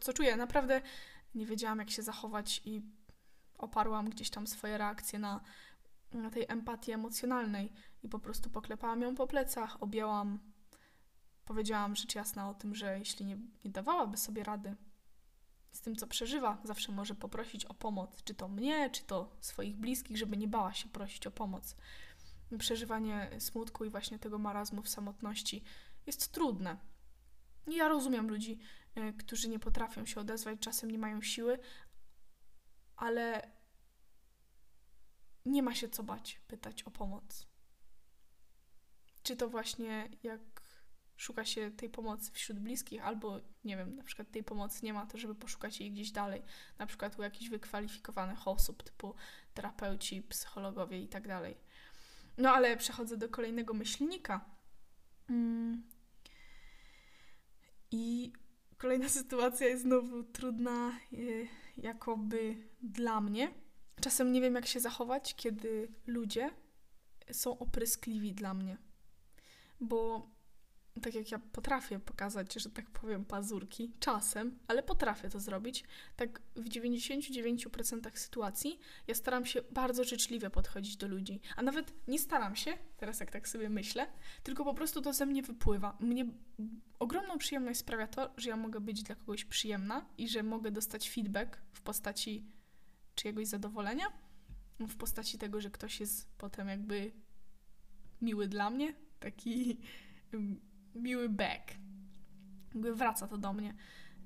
co 0.00 0.12
czuję, 0.12 0.36
naprawdę 0.36 0.82
nie 1.34 1.46
wiedziałam, 1.46 1.78
jak 1.78 1.90
się 1.90 2.02
zachować 2.02 2.62
i 2.64 2.82
oparłam 3.58 4.10
gdzieś 4.10 4.30
tam 4.30 4.46
swoje 4.46 4.78
reakcje 4.78 5.18
na, 5.18 5.40
na 6.12 6.30
tej 6.30 6.46
empatii 6.48 6.92
emocjonalnej 6.92 7.72
i 8.02 8.08
po 8.08 8.18
prostu 8.18 8.50
poklepałam 8.50 9.02
ją 9.02 9.14
po 9.14 9.26
plecach, 9.26 9.82
objęłam, 9.82 10.49
powiedziałam 11.50 11.96
rzecz 11.96 12.14
jasna 12.14 12.50
o 12.50 12.54
tym, 12.54 12.74
że 12.74 12.98
jeśli 12.98 13.24
nie, 13.26 13.38
nie 13.64 13.70
dawałaby 13.70 14.16
sobie 14.16 14.44
rady 14.44 14.76
z 15.72 15.80
tym, 15.80 15.96
co 15.96 16.06
przeżywa, 16.06 16.58
zawsze 16.64 16.92
może 16.92 17.14
poprosić 17.14 17.64
o 17.64 17.74
pomoc, 17.74 18.22
czy 18.24 18.34
to 18.34 18.48
mnie, 18.48 18.90
czy 18.90 19.02
to 19.02 19.36
swoich 19.40 19.76
bliskich, 19.76 20.16
żeby 20.16 20.36
nie 20.36 20.48
bała 20.48 20.74
się 20.74 20.88
prosić 20.88 21.26
o 21.26 21.30
pomoc. 21.30 21.76
Przeżywanie 22.58 23.30
smutku 23.38 23.84
i 23.84 23.90
właśnie 23.90 24.18
tego 24.18 24.38
marazmu 24.38 24.82
w 24.82 24.88
samotności 24.88 25.64
jest 26.06 26.32
trudne. 26.32 26.76
Ja 27.66 27.88
rozumiem 27.88 28.28
ludzi, 28.28 28.58
y, 28.98 29.12
którzy 29.12 29.48
nie 29.48 29.58
potrafią 29.58 30.06
się 30.06 30.20
odezwać, 30.20 30.58
czasem 30.60 30.90
nie 30.90 30.98
mają 30.98 31.22
siły, 31.22 31.58
ale 32.96 33.50
nie 35.44 35.62
ma 35.62 35.74
się 35.74 35.88
co 35.88 36.02
bać 36.02 36.40
pytać 36.48 36.82
o 36.82 36.90
pomoc. 36.90 37.46
Czy 39.22 39.36
to 39.36 39.48
właśnie 39.48 40.08
jak 40.22 40.69
szuka 41.20 41.44
się 41.44 41.70
tej 41.70 41.90
pomocy 41.90 42.32
wśród 42.32 42.58
bliskich, 42.58 43.04
albo 43.04 43.40
nie 43.64 43.76
wiem, 43.76 43.96
na 43.96 44.02
przykład 44.02 44.30
tej 44.30 44.44
pomocy 44.44 44.84
nie 44.84 44.92
ma, 44.92 45.06
to 45.06 45.18
żeby 45.18 45.34
poszukać 45.34 45.80
jej 45.80 45.92
gdzieś 45.92 46.10
dalej, 46.10 46.42
na 46.78 46.86
przykład 46.86 47.18
u 47.18 47.22
jakichś 47.22 47.50
wykwalifikowanych 47.50 48.48
osób, 48.48 48.82
typu 48.82 49.14
terapeuci, 49.54 50.22
psychologowie 50.22 51.02
i 51.02 51.08
tak 51.08 51.28
dalej. 51.28 51.56
No 52.38 52.50
ale 52.50 52.76
przechodzę 52.76 53.16
do 53.16 53.28
kolejnego 53.28 53.74
myślnika. 53.74 54.44
Mm. 55.30 55.82
I 57.90 58.32
kolejna 58.78 59.08
sytuacja 59.20 59.66
jest 59.66 59.82
znowu 59.82 60.22
trudna, 60.22 60.98
y, 61.12 61.48
jakoby 61.76 62.56
dla 62.82 63.20
mnie. 63.20 63.54
Czasem 64.00 64.32
nie 64.32 64.40
wiem, 64.40 64.54
jak 64.54 64.66
się 64.66 64.80
zachować, 64.80 65.34
kiedy 65.34 65.88
ludzie 66.06 66.50
są 67.32 67.58
opryskliwi 67.58 68.34
dla 68.34 68.54
mnie. 68.54 68.76
Bo 69.80 70.30
tak 71.00 71.14
jak 71.14 71.30
ja 71.30 71.38
potrafię 71.38 71.98
pokazać, 71.98 72.54
że 72.54 72.70
tak 72.70 72.90
powiem, 72.90 73.24
pazurki 73.24 73.92
czasem, 74.00 74.58
ale 74.68 74.82
potrafię 74.82 75.28
to 75.28 75.40
zrobić, 75.40 75.84
tak 76.16 76.42
w 76.56 76.68
99% 76.68 78.10
sytuacji 78.14 78.80
ja 79.06 79.14
staram 79.14 79.46
się 79.46 79.62
bardzo 79.70 80.04
życzliwie 80.04 80.50
podchodzić 80.50 80.96
do 80.96 81.08
ludzi. 81.08 81.40
A 81.56 81.62
nawet 81.62 82.08
nie 82.08 82.18
staram 82.18 82.56
się, 82.56 82.78
teraz 82.96 83.20
jak 83.20 83.30
tak 83.30 83.48
sobie 83.48 83.68
myślę, 83.68 84.06
tylko 84.42 84.64
po 84.64 84.74
prostu 84.74 85.02
to 85.02 85.12
ze 85.12 85.26
mnie 85.26 85.42
wypływa. 85.42 85.96
Mnie 86.00 86.26
ogromną 86.98 87.38
przyjemność 87.38 87.80
sprawia 87.80 88.06
to, 88.06 88.34
że 88.36 88.48
ja 88.48 88.56
mogę 88.56 88.80
być 88.80 89.02
dla 89.02 89.14
kogoś 89.14 89.44
przyjemna 89.44 90.06
i 90.18 90.28
że 90.28 90.42
mogę 90.42 90.70
dostać 90.70 91.10
feedback 91.10 91.58
w 91.72 91.82
postaci 91.82 92.44
czyjegoś 93.14 93.46
zadowolenia, 93.46 94.06
w 94.80 94.96
postaci 94.96 95.38
tego, 95.38 95.60
że 95.60 95.70
ktoś 95.70 96.00
jest 96.00 96.28
potem 96.38 96.68
jakby 96.68 97.12
miły 98.22 98.48
dla 98.48 98.70
mnie, 98.70 98.94
taki 99.20 99.80
miły 100.94 101.28
back. 101.28 101.74
Jakby 102.74 102.94
wraca 102.94 103.28
to 103.28 103.38
do 103.38 103.52
mnie. 103.52 103.74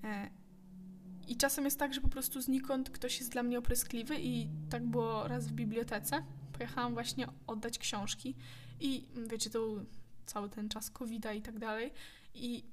E, 0.05 0.31
I 1.29 1.37
czasem 1.37 1.65
jest 1.65 1.79
tak, 1.79 1.95
że 1.95 2.01
po 2.01 2.09
prostu 2.09 2.41
znikąd 2.41 2.91
ktoś 2.91 3.19
jest 3.19 3.33
dla 3.33 3.43
mnie 3.43 3.59
opryskliwy 3.59 4.17
i 4.21 4.49
tak 4.71 4.87
było 4.87 5.29
raz 5.29 5.49
w 5.49 5.53
bibliotece. 5.53 6.25
Pojechałam 6.53 6.95
właśnie 6.95 7.27
oddać 7.47 7.79
książki 7.79 8.35
i 8.81 9.09
wiecie, 9.31 9.51
to 9.51 9.59
był 9.59 9.87
cały 10.27 10.49
ten 10.49 10.69
czas 10.69 10.91
covid 10.91 11.27
i 11.37 11.43
tak 11.43 11.59
dalej 11.59 11.93
i 12.35 12.65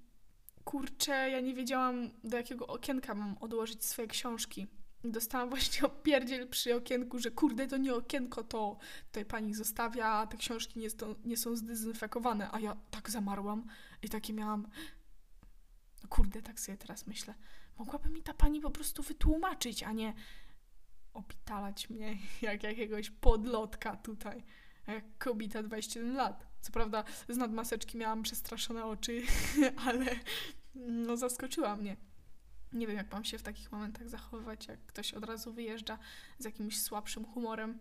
kurczę, 0.64 1.30
ja 1.30 1.40
nie 1.40 1.54
wiedziałam 1.54 2.10
do 2.24 2.38
jakiego 2.38 2.68
okienka 2.68 3.16
mam 3.16 3.38
odłożyć 3.38 3.86
swoje 3.86 4.08
książki. 4.08 4.68
Dostałam 5.04 5.50
właśnie 5.50 5.88
opierdziel 5.88 6.48
przy 6.48 6.76
okienku, 6.76 7.20
że 7.20 7.32
kurde, 7.32 7.68
to 7.68 7.78
nie 7.78 7.96
okienko, 7.96 8.44
to 8.44 8.78
tutaj 9.06 9.26
pani 9.26 9.54
zostawia, 9.54 10.28
te 10.28 10.38
książki 10.38 10.80
nie, 10.80 10.92
to, 10.92 11.16
nie 11.26 11.38
są 11.38 11.56
zdezynfekowane. 11.56 12.52
A 12.52 12.60
ja 12.60 12.78
tak 12.92 13.10
zamarłam 13.10 13.66
i 14.04 14.10
takie 14.10 14.34
miałam... 14.34 14.68
Kurde, 16.10 16.42
tak 16.42 16.60
sobie 16.60 16.78
teraz 16.78 17.08
myślę. 17.08 17.34
Mogłaby 17.78 18.10
mi 18.10 18.22
ta 18.22 18.34
pani 18.34 18.62
po 18.62 18.72
prostu 18.72 19.04
wytłumaczyć, 19.04 19.84
a 19.84 19.92
nie 19.92 20.14
opitalać 21.14 21.90
mnie 21.90 22.18
jak 22.42 22.64
jakiegoś 22.64 23.10
podlotka 23.10 23.96
tutaj. 23.96 24.44
Jak 24.88 25.18
kobieta 25.18 25.64
21 25.64 26.16
lat. 26.16 26.48
Co 26.62 26.72
prawda 26.72 27.04
z 27.30 27.38
nadmaseczki 27.38 27.98
miałam 27.98 28.24
przestraszone 28.24 28.86
oczy, 28.86 29.22
ale 29.86 30.06
no 30.76 31.18
zaskoczyła 31.18 31.76
mnie. 31.76 31.98
Nie 32.74 32.88
wiem, 32.88 32.98
jak 32.98 33.12
mam 33.12 33.24
się 33.24 33.38
w 33.38 33.44
takich 33.44 33.72
momentach 33.72 34.10
zachowywać, 34.10 34.68
jak 34.68 34.86
ktoś 34.86 35.14
od 35.14 35.26
razu 35.26 35.54
wyjeżdża 35.54 36.00
z 36.40 36.46
jakimś 36.46 36.82
słabszym 36.82 37.26
humorem. 37.26 37.80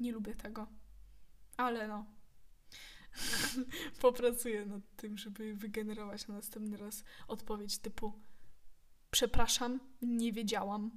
Nie 0.00 0.12
lubię 0.12 0.34
tego. 0.34 0.66
Ale 1.56 1.88
no. 1.88 2.06
Popracuję 4.00 4.66
nad 4.66 4.82
tym, 4.96 5.18
żeby 5.18 5.54
wygenerować 5.54 6.28
na 6.28 6.34
następny 6.34 6.76
raz 6.76 7.04
odpowiedź 7.28 7.78
typu 7.78 8.12
przepraszam, 9.16 9.80
nie 10.02 10.32
wiedziałam. 10.32 10.90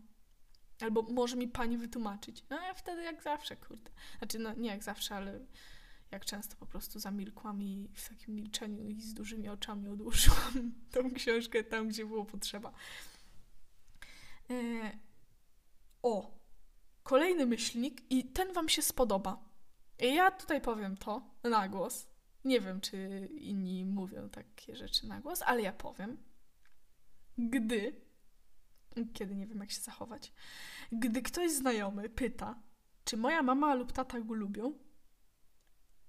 Albo 0.82 1.02
może 1.02 1.36
mi 1.36 1.48
pani 1.48 1.78
wytłumaczyć. 1.78 2.46
No 2.50 2.62
ja 2.62 2.74
wtedy 2.74 3.04
jak 3.04 3.24
zawsze, 3.24 3.56
kurde. 3.56 3.92
Znaczy, 4.18 4.40
no 4.40 4.54
nie 4.54 4.70
jak 4.70 4.84
zawsze, 4.84 5.16
ale 5.16 5.40
jak 6.12 6.26
często 6.26 6.56
po 6.56 6.66
prostu 6.66 7.00
zamilkłam 7.00 7.62
i 7.62 7.90
w 7.94 8.10
takim 8.10 8.36
milczeniu 8.36 8.88
i 8.88 9.02
z 9.02 9.14
dużymi 9.14 9.50
oczami 9.50 9.90
odłożyłam 9.90 10.74
tą 10.92 11.12
książkę 11.14 11.64
tam, 11.64 11.88
gdzie 11.88 12.06
było 12.06 12.26
potrzeba. 12.26 12.72
Yy, 14.50 15.00
o, 16.02 16.40
kolejny 17.04 17.46
myślnik 17.46 18.12
i 18.12 18.24
ten 18.24 18.54
Wam 18.54 18.70
się 18.70 18.82
spodoba. 18.82 19.50
Ja 20.00 20.32
tutaj 20.32 20.62
powiem 20.62 20.98
to 20.98 21.22
na 21.44 21.70
głos. 21.70 22.08
Nie 22.46 22.62
wiem, 22.62 22.82
czy 22.82 23.30
inni 23.38 23.86
mówią 23.86 24.30
takie 24.30 24.76
rzeczy 24.76 25.08
na 25.08 25.22
głos, 25.22 25.42
ale 25.42 25.62
ja 25.62 25.74
powiem. 25.74 26.18
Gdy, 27.38 28.02
kiedy 29.14 29.36
nie 29.36 29.48
wiem, 29.48 29.60
jak 29.60 29.72
się 29.72 29.82
zachować, 29.82 30.34
gdy 30.92 31.22
ktoś 31.22 31.52
znajomy 31.52 32.10
pyta, 32.10 32.62
czy 33.06 33.18
moja 33.18 33.44
mama 33.44 33.76
lub 33.76 33.92
tata 33.92 34.20
go 34.20 34.34
lubią, 34.34 34.74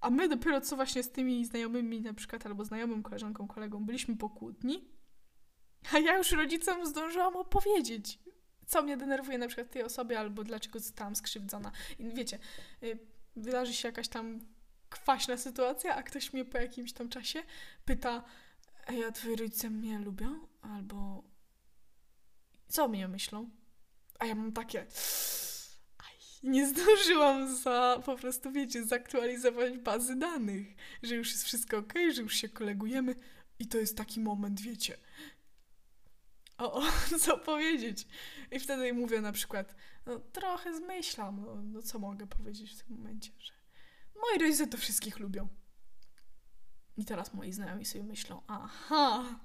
a 0.01 0.09
my 0.09 0.27
dopiero 0.27 0.61
co 0.61 0.75
właśnie 0.75 1.03
z 1.03 1.11
tymi 1.11 1.45
znajomymi, 1.45 2.01
na 2.01 2.13
przykład, 2.13 2.45
albo 2.45 2.65
znajomym, 2.65 3.03
koleżanką, 3.03 3.47
kolegą, 3.47 3.85
byliśmy 3.85 4.17
po 4.17 4.29
kłótni, 4.29 4.87
a 5.93 5.99
ja 5.99 6.17
już 6.17 6.31
rodzicom 6.31 6.85
zdążyłam 6.85 7.35
opowiedzieć, 7.35 8.19
co 8.65 8.81
mnie 8.81 8.97
denerwuje 8.97 9.37
na 9.37 9.47
przykład 9.47 9.69
tej 9.69 9.83
osobie, 9.83 10.19
albo 10.19 10.43
dlaczego 10.43 10.79
zostałam 10.79 11.15
skrzywdzona. 11.15 11.71
I 11.99 12.09
wiecie, 12.09 12.39
y, 12.83 12.99
wydarzy 13.35 13.73
się 13.73 13.87
jakaś 13.87 14.07
tam 14.07 14.39
kwaśna 14.89 15.37
sytuacja, 15.37 15.95
a 15.95 16.03
ktoś 16.03 16.33
mnie 16.33 16.45
po 16.45 16.57
jakimś 16.57 16.93
tam 16.93 17.09
czasie 17.09 17.43
pyta, 17.85 18.23
ej, 18.87 19.05
a 19.05 19.11
twoi 19.11 19.35
rodzice 19.35 19.69
mnie 19.69 19.99
lubią? 19.99 20.39
Albo 20.61 21.23
co 22.67 22.87
mnie 22.87 23.07
myślą? 23.07 23.49
A 24.19 24.25
ja 24.25 24.35
mam 24.35 24.51
takie 24.51 24.87
nie 26.43 26.67
zdążyłam 26.67 27.55
za, 27.55 28.01
po 28.05 28.15
prostu 28.15 28.51
wiecie, 28.51 28.83
zaktualizować 28.83 29.77
bazy 29.77 30.15
danych, 30.15 30.67
że 31.03 31.15
już 31.15 31.31
jest 31.31 31.43
wszystko 31.43 31.77
ok, 31.77 31.93
że 32.13 32.21
już 32.21 32.35
się 32.35 32.49
kolegujemy 32.49 33.15
i 33.59 33.67
to 33.67 33.77
jest 33.77 33.97
taki 33.97 34.19
moment, 34.19 34.61
wiecie, 34.61 34.97
o, 36.57 36.73
o 36.73 36.83
co 37.21 37.37
powiedzieć. 37.37 38.07
I 38.51 38.59
wtedy 38.59 38.93
mówię 38.93 39.21
na 39.21 39.31
przykład, 39.31 39.75
no 40.05 40.19
trochę 40.19 40.75
zmyślam, 40.75 41.41
no, 41.45 41.55
no 41.63 41.81
co 41.81 41.99
mogę 41.99 42.27
powiedzieć 42.27 42.71
w 42.71 42.83
tym 42.83 42.97
momencie, 42.97 43.31
że 43.39 43.53
moi 44.15 44.39
rodzice 44.39 44.67
to 44.67 44.77
wszystkich 44.77 45.19
lubią. 45.19 45.47
I 46.97 47.05
teraz 47.05 47.33
moi 47.33 47.53
znajomi 47.53 47.85
sobie 47.85 48.03
myślą, 48.03 48.41
aha, 48.47 49.39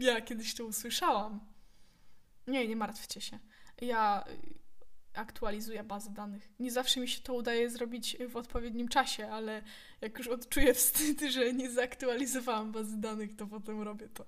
ja 0.00 0.20
kiedyś 0.20 0.54
to 0.54 0.64
usłyszałam. 0.64 1.40
Nie, 2.46 2.68
nie 2.68 2.76
martwcie 2.76 3.20
się. 3.20 3.38
Ja 3.80 4.24
aktualizuję 5.14 5.84
bazę 5.84 6.10
danych. 6.10 6.50
Nie 6.58 6.70
zawsze 6.70 7.00
mi 7.00 7.08
się 7.08 7.20
to 7.20 7.34
udaje 7.34 7.70
zrobić 7.70 8.16
w 8.28 8.36
odpowiednim 8.36 8.88
czasie, 8.88 9.28
ale 9.28 9.62
jak 10.00 10.18
już 10.18 10.28
odczuję 10.28 10.74
wstyd, 10.74 11.20
że 11.34 11.52
nie 11.52 11.70
zaktualizowałam 11.70 12.72
bazy 12.72 13.00
danych, 13.00 13.36
to 13.36 13.46
potem 13.46 13.82
robię 13.82 14.08
to. 14.08 14.26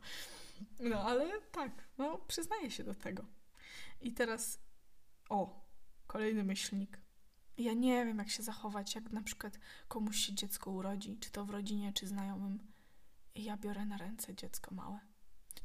No, 0.80 1.02
ale 1.02 1.40
tak, 1.52 1.70
no, 1.98 2.18
przyznaję 2.18 2.70
się 2.70 2.84
do 2.84 2.94
tego. 2.94 3.24
I 4.00 4.12
teraz, 4.12 4.60
o, 5.28 5.64
kolejny 6.06 6.44
myślnik. 6.44 7.00
Ja 7.58 7.72
nie 7.72 8.04
wiem, 8.04 8.18
jak 8.18 8.30
się 8.30 8.42
zachować, 8.42 8.94
jak 8.94 9.10
na 9.10 9.22
przykład 9.22 9.58
komuś 9.88 10.16
się 10.16 10.34
dziecko 10.34 10.70
urodzi, 10.70 11.18
czy 11.20 11.30
to 11.30 11.44
w 11.44 11.50
rodzinie, 11.50 11.92
czy 11.92 12.06
znajomym. 12.06 12.58
I 13.34 13.44
ja 13.44 13.56
biorę 13.56 13.86
na 13.86 13.96
ręce 13.96 14.34
dziecko 14.34 14.74
małe. 14.74 14.98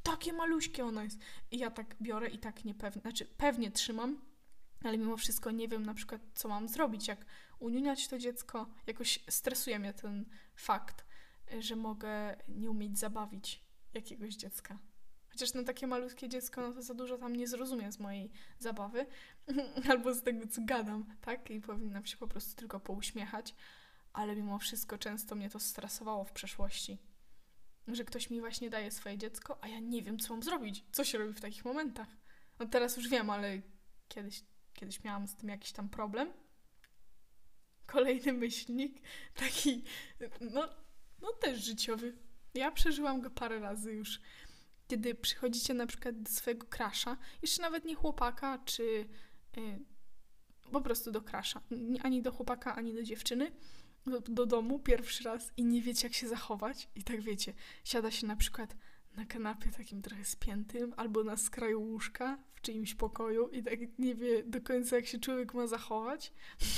Takie 0.03 0.33
maluśkie 0.33 0.85
ono 0.85 1.03
jest. 1.03 1.19
I 1.51 1.57
ja 1.57 1.71
tak 1.71 1.95
biorę 2.01 2.29
i 2.29 2.39
tak 2.39 2.65
niepewnie, 2.65 3.01
znaczy 3.01 3.25
pewnie 3.25 3.71
trzymam, 3.71 4.30
ale 4.83 4.97
mimo 4.97 5.17
wszystko 5.17 5.51
nie 5.51 5.67
wiem 5.67 5.85
na 5.85 5.93
przykład, 5.93 6.21
co 6.33 6.47
mam 6.47 6.67
zrobić, 6.67 7.07
jak 7.07 7.25
uniuniać 7.59 8.07
to 8.07 8.17
dziecko. 8.17 8.69
Jakoś 8.87 9.19
stresuje 9.29 9.79
mnie 9.79 9.93
ten 9.93 10.25
fakt, 10.55 11.05
że 11.59 11.75
mogę 11.75 12.35
nie 12.47 12.71
umieć 12.71 12.99
zabawić 12.99 13.63
jakiegoś 13.93 14.35
dziecka. 14.35 14.79
Chociaż 15.31 15.53
no 15.53 15.63
takie 15.63 15.87
malutkie 15.87 16.29
dziecko, 16.29 16.61
no 16.61 16.73
to 16.73 16.81
za 16.81 16.93
dużo 16.93 17.17
tam 17.17 17.35
nie 17.35 17.47
zrozumie 17.47 17.91
z 17.91 17.99
mojej 17.99 18.31
zabawy 18.59 19.05
albo 19.89 20.13
z 20.13 20.23
tego, 20.23 20.47
co 20.47 20.61
gadam, 20.65 21.05
tak? 21.21 21.49
I 21.51 21.61
powinnam 21.61 22.05
się 22.05 22.17
po 22.17 22.27
prostu 22.27 22.55
tylko 22.55 22.79
pouśmiechać. 22.79 23.55
Ale 24.13 24.35
mimo 24.35 24.59
wszystko 24.59 24.97
często 24.97 25.35
mnie 25.35 25.49
to 25.49 25.59
stresowało 25.59 26.23
w 26.23 26.31
przeszłości. 26.31 26.97
Że 27.87 28.05
ktoś 28.05 28.29
mi 28.29 28.39
właśnie 28.39 28.69
daje 28.69 28.91
swoje 28.91 29.17
dziecko, 29.17 29.57
a 29.61 29.67
ja 29.67 29.79
nie 29.79 30.01
wiem, 30.01 30.19
co 30.19 30.33
mam 30.33 30.43
zrobić. 30.43 30.85
Co 30.91 31.03
się 31.03 31.17
robi 31.17 31.33
w 31.33 31.41
takich 31.41 31.65
momentach? 31.65 32.07
No 32.59 32.65
teraz 32.65 32.97
już 32.97 33.09
wiem, 33.09 33.29
ale 33.29 33.61
kiedyś, 34.07 34.43
kiedyś 34.73 35.03
miałam 35.03 35.27
z 35.27 35.35
tym 35.35 35.49
jakiś 35.49 35.71
tam 35.71 35.89
problem. 35.89 36.33
Kolejny 37.85 38.33
myślnik, 38.33 39.01
taki, 39.33 39.83
no, 40.41 40.69
no 41.21 41.33
też 41.33 41.63
życiowy. 41.63 42.17
Ja 42.53 42.71
przeżyłam 42.71 43.21
go 43.21 43.29
parę 43.29 43.59
razy 43.59 43.93
już 43.93 44.19
kiedy 44.91 45.15
przychodzicie 45.15 45.73
na 45.73 45.87
przykład 45.87 46.21
do 46.21 46.31
swojego 46.31 46.67
krasza, 46.67 47.17
jeszcze 47.41 47.61
nawet 47.61 47.85
nie 47.85 47.95
chłopaka, 47.95 48.59
czy 48.65 48.83
y, 49.57 49.79
po 50.71 50.81
prostu 50.81 51.11
do 51.11 51.21
krasza, 51.21 51.61
ani 52.03 52.21
do 52.21 52.31
chłopaka, 52.31 52.75
ani 52.75 52.93
do 52.93 53.03
dziewczyny, 53.03 53.51
do, 54.05 54.19
do, 54.19 54.45
domu 54.45 54.79
pierwszy 54.79 55.23
raz 55.23 55.51
i 55.57 55.65
nie 55.65 55.81
wiecie, 55.81 56.07
jak 56.07 56.13
się 56.13 56.27
zachować. 56.27 56.89
I 56.95 57.03
tak 57.03 57.21
wiecie, 57.21 57.53
siada 57.83 58.11
się 58.11 58.27
na 58.27 58.35
przykład 58.35 58.75
na 59.15 59.25
kanapie 59.25 59.71
takim 59.71 60.01
trochę 60.01 60.25
spiętym, 60.25 60.93
albo 60.97 61.23
na 61.23 61.37
skraju 61.37 61.81
łóżka 61.81 62.37
w 62.53 62.61
czyimś 62.61 62.93
pokoju 62.95 63.49
i 63.49 63.63
tak 63.63 63.79
nie 63.99 64.15
wie 64.15 64.43
do 64.43 64.61
końca, 64.61 64.95
jak 64.95 65.05
się 65.05 65.19
człowiek 65.19 65.53
ma 65.53 65.67
zachować. 65.67 66.33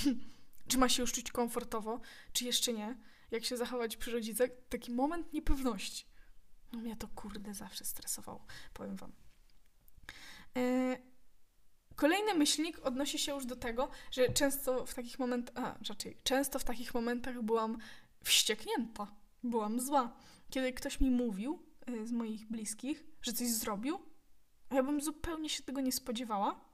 czy 0.68 0.78
ma 0.78 0.90
się 0.90 1.04
już 1.04 1.12
czuć 1.12 1.32
komfortowo, 1.32 2.00
czy 2.34 2.46
jeszcze 2.46 2.74
nie. 2.74 2.98
Jak 3.32 3.46
się 3.46 3.58
zachować 3.58 3.98
przy 3.98 4.12
rodzicach. 4.12 4.50
Taki 4.70 4.92
moment 4.92 5.34
niepewności. 5.34 6.06
No 6.72 6.80
mnie 6.80 6.96
to 6.96 7.08
kurde 7.08 7.54
zawsze 7.54 7.86
stresowało, 7.86 8.46
powiem 8.74 8.96
wam. 8.96 9.12
E, 10.58 10.98
kolejny 11.96 12.34
myślnik 12.34 12.80
odnosi 12.80 13.20
się 13.20 13.32
już 13.32 13.46
do 13.46 13.56
tego, 13.56 13.90
że 14.12 14.30
często 14.30 14.86
w 14.86 14.94
takich 14.94 15.20
momentach, 15.20 15.78
raczej 15.90 16.18
często 16.24 16.60
w 16.60 16.64
takich 16.64 16.94
momentach 16.94 17.42
byłam 17.42 17.78
wścieknięta, 18.24 19.16
byłam 19.44 19.80
zła. 19.80 20.16
Kiedy 20.50 20.74
ktoś 20.74 21.00
mi 21.00 21.12
mówił 21.12 21.60
z 22.04 22.12
moich 22.12 22.48
bliskich, 22.48 23.04
że 23.22 23.34
coś 23.34 23.48
zrobił, 23.48 24.00
a 24.70 24.76
ja 24.76 24.84
bym 24.84 25.02
zupełnie 25.02 25.50
się 25.50 25.64
tego 25.64 25.82
nie 25.82 25.92
spodziewała, 25.92 26.74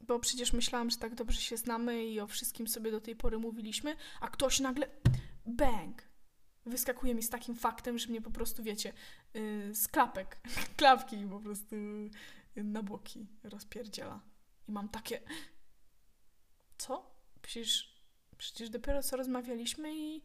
bo 0.00 0.18
przecież 0.18 0.52
myślałam, 0.52 0.90
że 0.90 0.96
tak 0.96 1.14
dobrze 1.14 1.40
się 1.40 1.56
znamy 1.56 2.06
i 2.06 2.20
o 2.20 2.26
wszystkim 2.26 2.68
sobie 2.68 2.90
do 2.90 3.00
tej 3.00 3.16
pory 3.16 3.38
mówiliśmy, 3.38 3.96
a 4.20 4.28
ktoś 4.28 4.60
nagle 4.60 4.88
bang, 5.46 6.02
wyskakuje 6.66 7.14
mi 7.14 7.22
z 7.22 7.30
takim 7.30 7.54
faktem, 7.54 7.98
że 7.98 8.08
mnie 8.08 8.22
po 8.22 8.30
prostu, 8.30 8.62
wiecie, 8.62 8.92
yy, 9.34 9.74
z 9.74 9.88
klapek, 9.88 10.40
klapki 10.78 11.26
po 11.30 11.40
prostu 11.40 11.76
yy, 11.76 12.64
na 12.64 12.82
boki 12.82 13.26
rozpierdziela. 13.42 14.20
I 14.68 14.72
mam 14.72 14.88
takie... 14.88 15.20
Co? 16.78 17.10
Przecież, 17.42 18.02
przecież 18.36 18.70
dopiero 18.70 19.02
co 19.02 19.16
rozmawialiśmy 19.16 19.96
i 19.96 20.22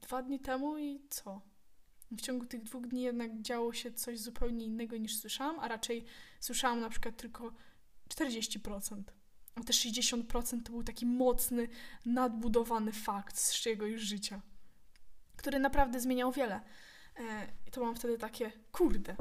dwa 0.00 0.22
dni 0.22 0.40
temu 0.40 0.78
i 0.78 1.00
co? 1.10 1.40
W 2.10 2.20
ciągu 2.20 2.46
tych 2.46 2.62
dwóch 2.62 2.86
dni 2.86 3.02
jednak 3.02 3.42
działo 3.42 3.72
się 3.72 3.92
coś 3.92 4.20
zupełnie 4.20 4.64
innego 4.64 4.96
niż 4.96 5.16
słyszałam, 5.18 5.60
a 5.60 5.68
raczej 5.68 6.04
słyszałam 6.40 6.80
na 6.80 6.88
przykład 6.88 7.16
tylko 7.16 7.52
40%. 8.08 9.02
A 9.54 9.60
te 9.60 9.72
60% 9.72 10.62
to 10.62 10.72
był 10.72 10.82
taki 10.82 11.06
mocny, 11.06 11.68
nadbudowany 12.04 12.92
fakt 12.92 13.38
z 13.38 13.54
czyjegoś 13.54 14.00
życia 14.00 14.40
który 15.36 15.58
naprawdę 15.58 16.00
zmieniał 16.00 16.32
wiele. 16.32 16.60
E, 17.16 17.46
I 17.66 17.70
to 17.70 17.80
mam 17.80 17.94
wtedy 17.94 18.18
takie, 18.18 18.52
kurde. 18.72 19.16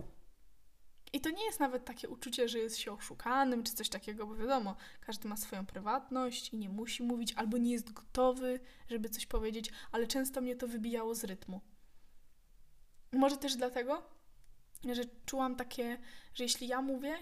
I 1.13 1.21
to 1.21 1.29
nie 1.29 1.45
jest 1.45 1.59
nawet 1.59 1.85
takie 1.85 2.09
uczucie, 2.09 2.49
że 2.49 2.59
jest 2.59 2.77
się 2.77 2.91
oszukanym 2.91 3.63
czy 3.63 3.73
coś 3.73 3.89
takiego, 3.89 4.27
bo 4.27 4.35
wiadomo, 4.35 4.75
każdy 5.01 5.27
ma 5.27 5.37
swoją 5.37 5.65
prywatność 5.65 6.49
i 6.49 6.57
nie 6.57 6.69
musi 6.69 7.03
mówić, 7.03 7.33
albo 7.33 7.57
nie 7.57 7.71
jest 7.71 7.93
gotowy, 7.93 8.59
żeby 8.87 9.09
coś 9.09 9.25
powiedzieć, 9.25 9.71
ale 9.91 10.07
często 10.07 10.41
mnie 10.41 10.55
to 10.55 10.67
wybijało 10.67 11.15
z 11.15 11.23
rytmu. 11.23 11.61
Może 13.15 13.37
też 13.37 13.55
dlatego, 13.55 14.03
że 14.93 15.03
czułam 15.25 15.55
takie, 15.55 15.97
że 16.33 16.43
jeśli 16.43 16.67
ja 16.67 16.81
mówię, 16.81 17.17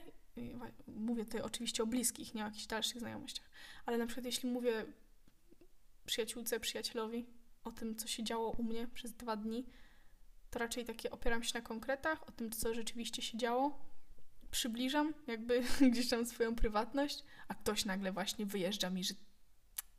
mówię 0.88 1.26
tutaj 1.26 1.42
oczywiście 1.42 1.84
o 1.84 1.88
bliskich, 1.88 2.34
nie 2.34 2.44
o 2.44 2.46
jakichś 2.46 2.66
dalszych 2.66 3.00
znajomościach, 3.00 3.50
ale 3.86 3.98
na 3.98 4.06
przykład 4.06 4.26
jeśli 4.26 4.50
mówię 4.50 4.86
przyjaciółce, 6.06 6.60
przyjacielowi, 6.60 7.26
o 7.64 7.72
tym, 7.72 7.96
co 7.96 8.08
się 8.08 8.24
działo 8.24 8.50
u 8.52 8.64
mnie 8.64 8.88
przez 8.88 9.14
dwa 9.14 9.36
dni, 9.36 9.66
to 10.50 10.60
raczej 10.60 10.86
takie 10.86 11.12
opieram 11.12 11.44
się 11.44 11.52
na 11.60 11.62
konkretach, 11.62 12.28
o 12.28 12.32
tym, 12.32 12.52
co 12.52 12.74
rzeczywiście 12.74 13.22
się 13.22 13.38
działo. 13.38 13.80
Przybliżam 14.52 15.14
jakby 15.28 15.64
gdzieś 15.92 16.10
tam 16.10 16.26
swoją 16.26 16.56
prywatność, 16.56 17.24
a 17.48 17.56
ktoś 17.56 17.86
nagle 17.86 18.12
właśnie 18.12 18.46
wyjeżdża 18.46 18.90
mi, 18.90 19.04
że, 19.04 19.14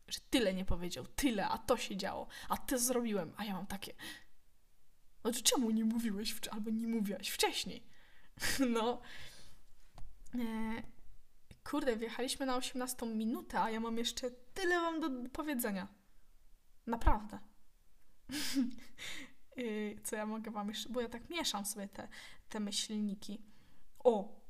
że 0.08 0.20
tyle 0.30 0.54
nie 0.54 0.64
powiedział, 0.64 1.06
tyle, 1.06 1.48
a 1.48 1.58
to 1.58 1.76
się 1.76 1.96
działo, 1.96 2.26
a 2.48 2.56
to 2.56 2.78
zrobiłem, 2.78 3.32
a 3.36 3.44
ja 3.44 3.52
mam 3.52 3.66
takie. 3.66 3.94
No 5.24 5.32
czemu 5.32 5.70
nie 5.70 5.84
mówiłeś, 5.84 6.36
albo 6.50 6.70
nie 6.70 6.86
mówiłaś 6.86 7.28
wcześniej? 7.28 7.82
no. 8.74 9.00
E, 10.34 10.38
kurde, 11.64 11.96
wjechaliśmy 11.96 12.46
na 12.46 12.56
18 12.56 13.06
minutę, 13.06 13.60
a 13.60 13.70
ja 13.70 13.80
mam 13.80 13.98
jeszcze 13.98 14.30
tyle 14.30 14.80
wam 14.80 15.00
do 15.00 15.30
powiedzenia. 15.30 15.88
Naprawdę. 16.86 17.38
Y, 19.58 20.00
co 20.04 20.16
ja 20.16 20.26
mogę 20.26 20.50
Wam 20.50 20.68
jeszcze, 20.68 20.88
bo 20.88 21.00
ja 21.00 21.08
tak 21.08 21.30
mieszam 21.30 21.64
sobie 21.64 21.88
te, 21.88 22.08
te 22.48 22.60
myślniki. 22.60 23.42
O, 23.98 24.40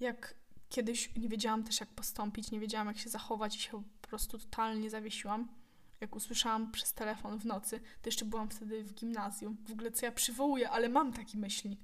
jak 0.00 0.34
kiedyś 0.68 1.16
nie 1.16 1.28
wiedziałam 1.28 1.64
też 1.64 1.80
jak 1.80 1.88
postąpić, 1.88 2.50
nie 2.50 2.60
wiedziałam 2.60 2.88
jak 2.88 2.98
się 2.98 3.08
zachować 3.08 3.56
i 3.56 3.60
się 3.60 3.82
po 4.00 4.08
prostu 4.08 4.38
totalnie 4.38 4.90
zawiesiłam. 4.90 5.63
Jak 6.04 6.16
usłyszałam 6.16 6.72
przez 6.72 6.92
telefon 6.92 7.38
w 7.38 7.46
nocy, 7.46 7.80
to 7.80 8.08
jeszcze 8.08 8.24
byłam 8.24 8.50
wtedy 8.50 8.84
w 8.84 8.94
gimnazjum. 8.94 9.56
W 9.68 9.72
ogóle 9.72 9.92
co 9.92 10.06
ja 10.06 10.12
przywołuję, 10.12 10.70
ale 10.70 10.88
mam 10.88 11.12
taki 11.12 11.38
myślnik. 11.38 11.80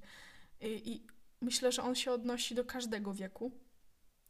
I, 0.61 0.91
i 0.91 1.07
myślę, 1.41 1.71
że 1.71 1.83
on 1.83 1.95
się 1.95 2.11
odnosi 2.11 2.55
do 2.55 2.65
każdego 2.65 3.13
wieku. 3.13 3.51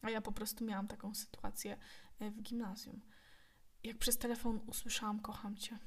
A 0.01 0.10
ja 0.10 0.21
po 0.21 0.32
prostu 0.32 0.65
miałam 0.65 0.88
taką 0.88 1.15
sytuację 1.15 1.77
y, 2.21 2.32
w 2.32 2.41
gimnazjum. 2.41 3.01
Jak 3.84 3.97
przez 3.97 4.17
telefon 4.17 4.60
usłyszałam 4.67 5.19
kocham 5.19 5.56
cię 5.56 5.80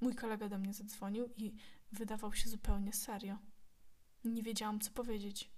Mój 0.00 0.14
kolega 0.14 0.48
do 0.48 0.58
mnie 0.58 0.72
zadzwonił 0.72 1.32
i 1.36 1.54
wydawał 1.92 2.34
się 2.34 2.48
zupełnie 2.48 2.92
serio. 2.92 3.38
Nie 4.24 4.42
wiedziałam, 4.42 4.80
co 4.80 4.90
powiedzieć. 4.90 5.50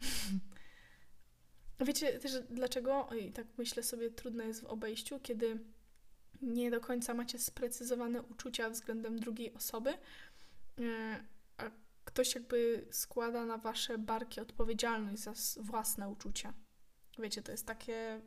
Wiecie 1.86 2.18
też 2.18 2.32
dlaczego? 2.50 3.08
I 3.20 3.32
tak 3.32 3.46
myślę 3.58 3.82
sobie, 3.82 4.10
trudno 4.10 4.44
jest 4.44 4.60
w 4.60 4.64
obejściu, 4.64 5.20
kiedy 5.20 5.77
nie 6.42 6.70
do 6.70 6.80
końca 6.80 7.14
macie 7.14 7.38
sprecyzowane 7.38 8.22
uczucia 8.22 8.70
względem 8.70 9.18
drugiej 9.18 9.54
osoby, 9.54 9.90
e, 9.90 11.24
a 11.56 11.70
ktoś 12.04 12.34
jakby 12.34 12.86
składa 12.90 13.44
na 13.44 13.58
wasze 13.58 13.98
barki 13.98 14.40
odpowiedzialność 14.40 15.22
za 15.22 15.32
własne 15.56 16.08
uczucia. 16.08 16.54
Wiecie, 17.18 17.42
to 17.42 17.52
jest 17.52 17.66
takie. 17.66 18.20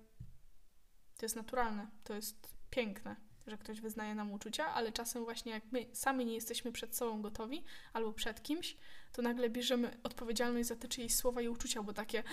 To 1.18 1.26
jest 1.26 1.36
naturalne, 1.36 1.88
to 2.04 2.14
jest 2.14 2.48
piękne 2.70 3.16
że 3.48 3.58
ktoś 3.58 3.82
wyznaje 3.82 4.16
nam 4.16 4.32
uczucia, 4.32 4.74
ale 4.74 4.92
czasem 4.92 5.24
właśnie 5.24 5.52
jak 5.52 5.64
my 5.72 5.86
sami 5.94 6.26
nie 6.26 6.36
jesteśmy 6.36 6.72
przed 6.72 6.96
sobą 6.96 7.22
gotowi 7.22 7.64
albo 7.94 8.14
przed 8.14 8.44
kimś, 8.44 8.78
to 9.12 9.22
nagle 9.22 9.50
bierzemy 9.50 9.98
odpowiedzialność 10.04 10.68
za 10.68 10.76
te 10.76 10.88
czyjeś 10.88 11.16
słowa 11.16 11.42
i 11.42 11.48
uczucia, 11.48 11.84
bo 11.84 11.94
takie 11.94 12.24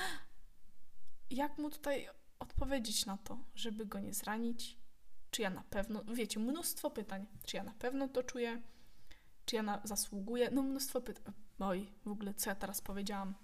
jak 1.31 1.59
mu 1.59 1.71
tutaj 1.71 2.09
odpowiedzieć 2.38 3.07
na 3.07 3.17
to, 3.17 3.38
żeby 3.55 3.87
go 3.87 4.01
nie 4.01 4.14
zranić? 4.14 4.78
Czy 5.31 5.43
ja 5.43 5.51
na 5.51 5.62
pewno, 5.71 6.05
wiecie, 6.05 6.41
mnóstwo 6.41 6.91
pytań. 6.91 7.27
Czy 7.45 7.57
ja 7.57 7.64
na 7.64 7.75
pewno 7.75 8.09
to 8.09 8.23
czuję? 8.23 8.62
Czy 9.45 9.57
ja 9.57 9.62
na, 9.62 9.81
zasługuję? 9.85 10.51
No 10.51 10.62
mnóstwo 10.62 11.01
pytań. 11.01 11.35
Oj, 11.59 11.93
w 12.05 12.11
ogóle 12.11 12.35
co 12.35 12.51
ja 12.51 12.57
teraz 12.57 12.81
powiedziałam? 12.81 13.35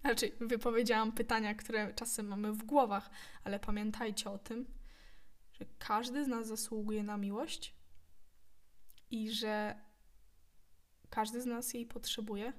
Znaczy, 0.00 0.32
wypowiedziałam 0.40 1.12
pytania, 1.12 1.54
które 1.54 1.94
czasem 1.94 2.26
mamy 2.26 2.52
w 2.52 2.64
głowach, 2.64 3.10
ale 3.44 3.60
pamiętajcie 3.60 4.30
o 4.30 4.38
tym, 4.38 4.66
że 5.52 5.64
każdy 5.78 6.24
z 6.24 6.28
nas 6.28 6.46
zasługuje 6.46 7.02
na 7.02 7.16
miłość 7.16 7.74
i 9.10 9.30
że 9.30 9.80
każdy 11.10 11.40
z 11.40 11.46
nas 11.46 11.74
jej 11.74 11.86
potrzebuje, 11.86 12.52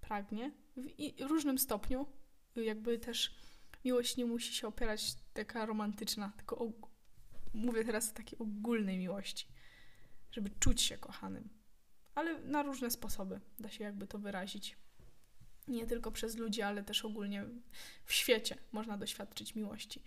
pragnie 0.00 0.50
w 0.76 1.20
różnym 1.20 1.58
stopniu, 1.58 2.06
jakby 2.56 2.98
też 2.98 3.34
miłość 3.84 4.16
nie 4.16 4.26
musi 4.26 4.54
się 4.54 4.68
opierać 4.68 5.14
taka 5.34 5.66
romantyczna, 5.66 6.32
tylko 6.36 6.56
mówię 7.54 7.84
teraz 7.84 8.10
o 8.10 8.14
takiej 8.14 8.38
ogólnej 8.38 8.98
miłości, 8.98 9.46
żeby 10.32 10.50
czuć 10.60 10.82
się 10.82 10.98
kochanym. 10.98 11.48
Ale 12.14 12.40
na 12.40 12.62
różne 12.62 12.90
sposoby 12.90 13.40
da 13.58 13.70
się 13.70 13.84
jakby 13.84 14.06
to 14.06 14.18
wyrazić. 14.18 14.76
Nie 15.68 15.86
tylko 15.86 16.12
przez 16.12 16.36
ludzi, 16.36 16.62
ale 16.62 16.84
też 16.84 17.04
ogólnie 17.04 17.44
w 18.04 18.12
świecie 18.12 18.58
można 18.72 18.98
doświadczyć 18.98 19.54
miłości. 19.54 20.02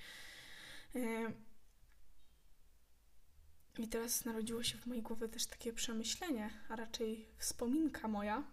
E, 0.95 1.31
I 3.79 3.87
teraz 3.87 4.25
narodziło 4.25 4.63
się 4.63 4.77
w 4.77 4.85
mojej 4.85 5.03
głowie 5.03 5.27
też 5.29 5.45
takie 5.45 5.73
przemyślenie, 5.73 6.49
a 6.69 6.75
raczej 6.75 7.27
wspominka 7.37 8.07
moja, 8.07 8.43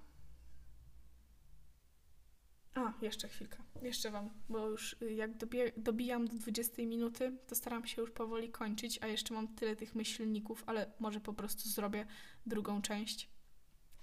a, 2.74 2.92
jeszcze 3.02 3.28
chwilkę. 3.28 3.58
Jeszcze 3.82 4.10
Wam, 4.10 4.30
bo 4.48 4.68
już 4.68 4.96
y, 5.02 5.12
jak 5.12 5.30
dobijam 5.76 6.28
do 6.28 6.34
20 6.36 6.82
minuty, 6.82 7.38
to 7.46 7.54
staram 7.54 7.86
się 7.86 8.02
już 8.02 8.10
powoli 8.10 8.50
kończyć, 8.50 8.98
a 9.02 9.06
jeszcze 9.06 9.34
mam 9.34 9.48
tyle 9.48 9.76
tych 9.76 9.94
myślników, 9.94 10.64
ale 10.66 10.92
może 10.98 11.20
po 11.20 11.34
prostu 11.34 11.68
zrobię 11.68 12.06
drugą 12.46 12.82
część. 12.82 13.30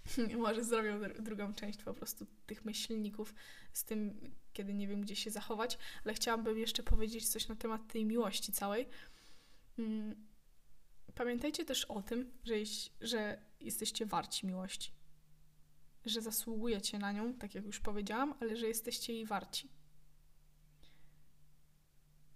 może 0.38 0.64
zrobię 0.64 1.00
drugą 1.20 1.54
część 1.54 1.84
po 1.84 1.94
prostu 1.94 2.26
tych 2.46 2.66
myślników 2.66 3.34
z 3.74 3.84
tym, 3.84 4.32
kiedy 4.54 4.74
nie 4.74 4.88
wiem, 4.88 5.02
gdzie 5.02 5.16
się 5.16 5.32
zachować, 5.32 5.78
ale 6.06 6.14
chciałabym 6.14 6.58
jeszcze 6.58 6.84
powiedzieć 6.84 7.30
coś 7.30 7.48
na 7.48 7.56
temat 7.56 7.88
tej 7.88 8.06
miłości 8.06 8.52
całej. 8.52 8.88
Mm, 9.80 10.28
pamiętajcie 11.16 11.66
też 11.66 11.86
o 11.86 12.02
tym, 12.02 12.32
że, 12.44 12.56
że 13.02 13.42
jesteście 13.60 14.06
warci 14.06 14.48
miłości 14.48 15.01
że 16.06 16.22
zasługujecie 16.22 17.00
na 17.00 17.12
nią, 17.12 17.34
tak 17.34 17.56
jak 17.56 17.66
już 17.66 17.80
powiedziałam, 17.80 18.34
ale 18.40 18.58
że 18.58 18.68
jesteście 18.68 19.14
jej 19.14 19.26
warci. 19.26 19.70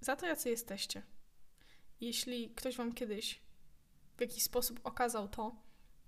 Za 0.02 0.16
to, 0.16 0.26
jacy 0.26 0.50
jesteście. 0.50 1.02
Jeśli 2.02 2.50
ktoś 2.50 2.78
wam 2.78 2.94
kiedyś 2.94 3.42
w 4.18 4.22
jakiś 4.22 4.44
sposób 4.44 4.80
okazał 4.84 5.28
to, 5.28 5.56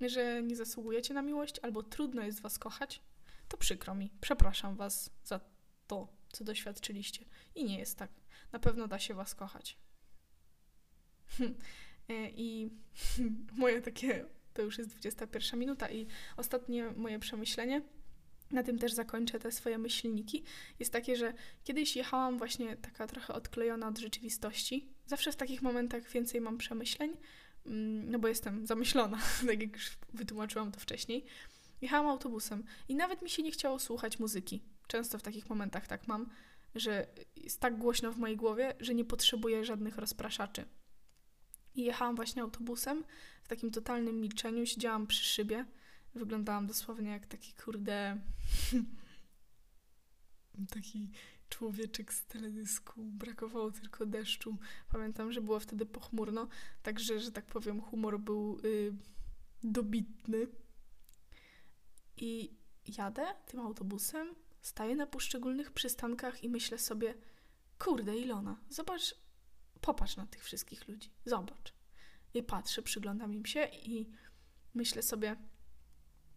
że 0.02 0.43
nie 0.43 0.56
zasługujecie 0.56 1.13
na 1.13 1.22
miłość 1.22 1.60
albo 1.62 1.84
trudno 1.84 2.24
jest 2.24 2.41
was 2.41 2.60
kochać, 2.60 3.02
to 3.48 3.58
przykro 3.58 3.96
mi. 3.96 4.12
Przepraszam 4.22 4.76
was 4.76 5.10
za 5.24 5.39
to, 5.88 6.08
co 6.32 6.43
doświadczyliście. 6.43 7.26
I 7.56 7.65
nie 7.65 7.80
jest 7.80 7.98
tak. 7.98 8.12
Na 8.52 8.60
pewno 8.60 8.88
da 8.88 9.00
się 9.00 9.13
was 9.13 9.36
kochać. 9.36 9.78
I 12.36 12.70
moje 13.58 13.82
takie 13.82 14.26
to 14.58 14.63
już 14.63 14.78
jest 14.78 14.89
21 14.89 15.60
minuta 15.60 15.89
i 15.91 16.08
ostatnie 16.38 16.91
moje 16.96 17.20
przemyślenie, 17.20 17.82
na 18.52 18.63
tym 18.63 18.80
też 18.80 18.93
zakończę 18.93 19.39
te 19.39 19.52
swoje 19.52 19.78
myślniki, 19.78 20.43
jest 20.80 20.93
takie, 20.93 21.15
że 21.15 21.34
kiedyś 21.63 21.96
jechałam 21.96 22.38
właśnie 22.38 22.76
taka 22.76 23.08
trochę 23.08 23.34
odklejona 23.34 23.88
od 23.88 23.98
rzeczywistości. 23.98 24.89
Zawsze 25.06 25.32
w 25.32 25.36
takich 25.36 25.62
momentach 25.62 26.10
więcej 26.10 26.41
mam 26.41 26.58
przemyśleń, 26.58 27.12
mm, 27.65 28.12
no 28.12 28.20
bo 28.20 28.28
jestem 28.28 28.67
zamyślona, 28.67 29.17
tak 29.48 29.62
jak 29.62 29.74
już 29.74 29.98
wytłumaczyłam 30.13 30.72
to 30.72 30.80
wcześniej. 30.80 31.26
Jechałam 31.82 32.08
autobusem 32.08 32.63
i 32.88 32.96
nawet 32.96 33.22
mi 33.22 33.30
się 33.30 33.43
nie 33.43 33.52
chciało 33.52 33.80
słuchać 33.80 34.20
muzyki. 34.20 34.63
Często 34.88 35.17
w 35.17 35.22
takich 35.22 35.50
momentach 35.50 35.88
tak 35.88 36.08
mam, 36.08 36.30
że 36.76 37.08
jest 37.36 37.60
tak 37.60 37.78
głośno 37.78 38.12
w 38.12 38.17
mojej 38.17 38.38
głowie, 38.38 38.74
że 38.80 38.96
nie 38.96 39.06
potrzebuję 39.06 39.65
żadnych 39.65 39.98
rozpraszaczy. 39.98 40.65
I 41.78 41.84
jechałam 41.84 42.16
właśnie 42.16 42.42
autobusem 42.42 43.04
w 43.44 43.48
takim 43.48 43.72
totalnym 43.72 44.22
milczeniu, 44.22 44.66
siedziałam 44.66 45.08
przy 45.08 45.24
szybie. 45.24 45.66
Wyglądałam 46.16 46.68
dosłownie 46.68 47.10
jak 47.10 47.26
taki 47.26 47.54
kurde. 47.54 48.22
taki 50.76 51.10
człowieczek 51.50 52.13
z 52.13 52.26
teledysku. 52.26 53.04
Brakowało 53.04 53.72
tylko 53.72 54.06
deszczu. 54.06 54.58
Pamiętam, 54.90 55.32
że 55.32 55.42
było 55.42 55.60
wtedy 55.60 55.86
pochmurno, 55.86 56.48
także, 56.84 57.20
że 57.20 57.32
tak 57.32 57.46
powiem, 57.46 57.82
humor 57.82 58.20
był 58.20 58.60
y, 58.63 58.94
dobitny. 59.63 60.48
I 62.18 62.58
jadę 62.98 63.26
tym 63.46 63.60
autobusem, 63.60 64.36
staję 64.62 64.96
na 64.96 65.08
poszczególnych 65.08 65.72
przystankach 65.72 66.44
i 66.44 66.50
myślę 66.50 66.78
sobie, 66.78 67.13
kurde 67.80 68.18
Ilona, 68.18 68.60
zobacz, 68.70 69.16
popatrz 69.78 70.18
na 70.18 70.28
tych 70.28 70.44
wszystkich 70.44 70.88
ludzi, 70.88 71.10
zobacz. 71.26 71.74
I 72.34 72.44
patrzę, 72.44 72.82
przyglądam 72.82 73.34
im 73.34 73.46
się 73.46 73.66
i 73.66 74.12
myślę 74.74 75.02
sobie, 75.02 75.36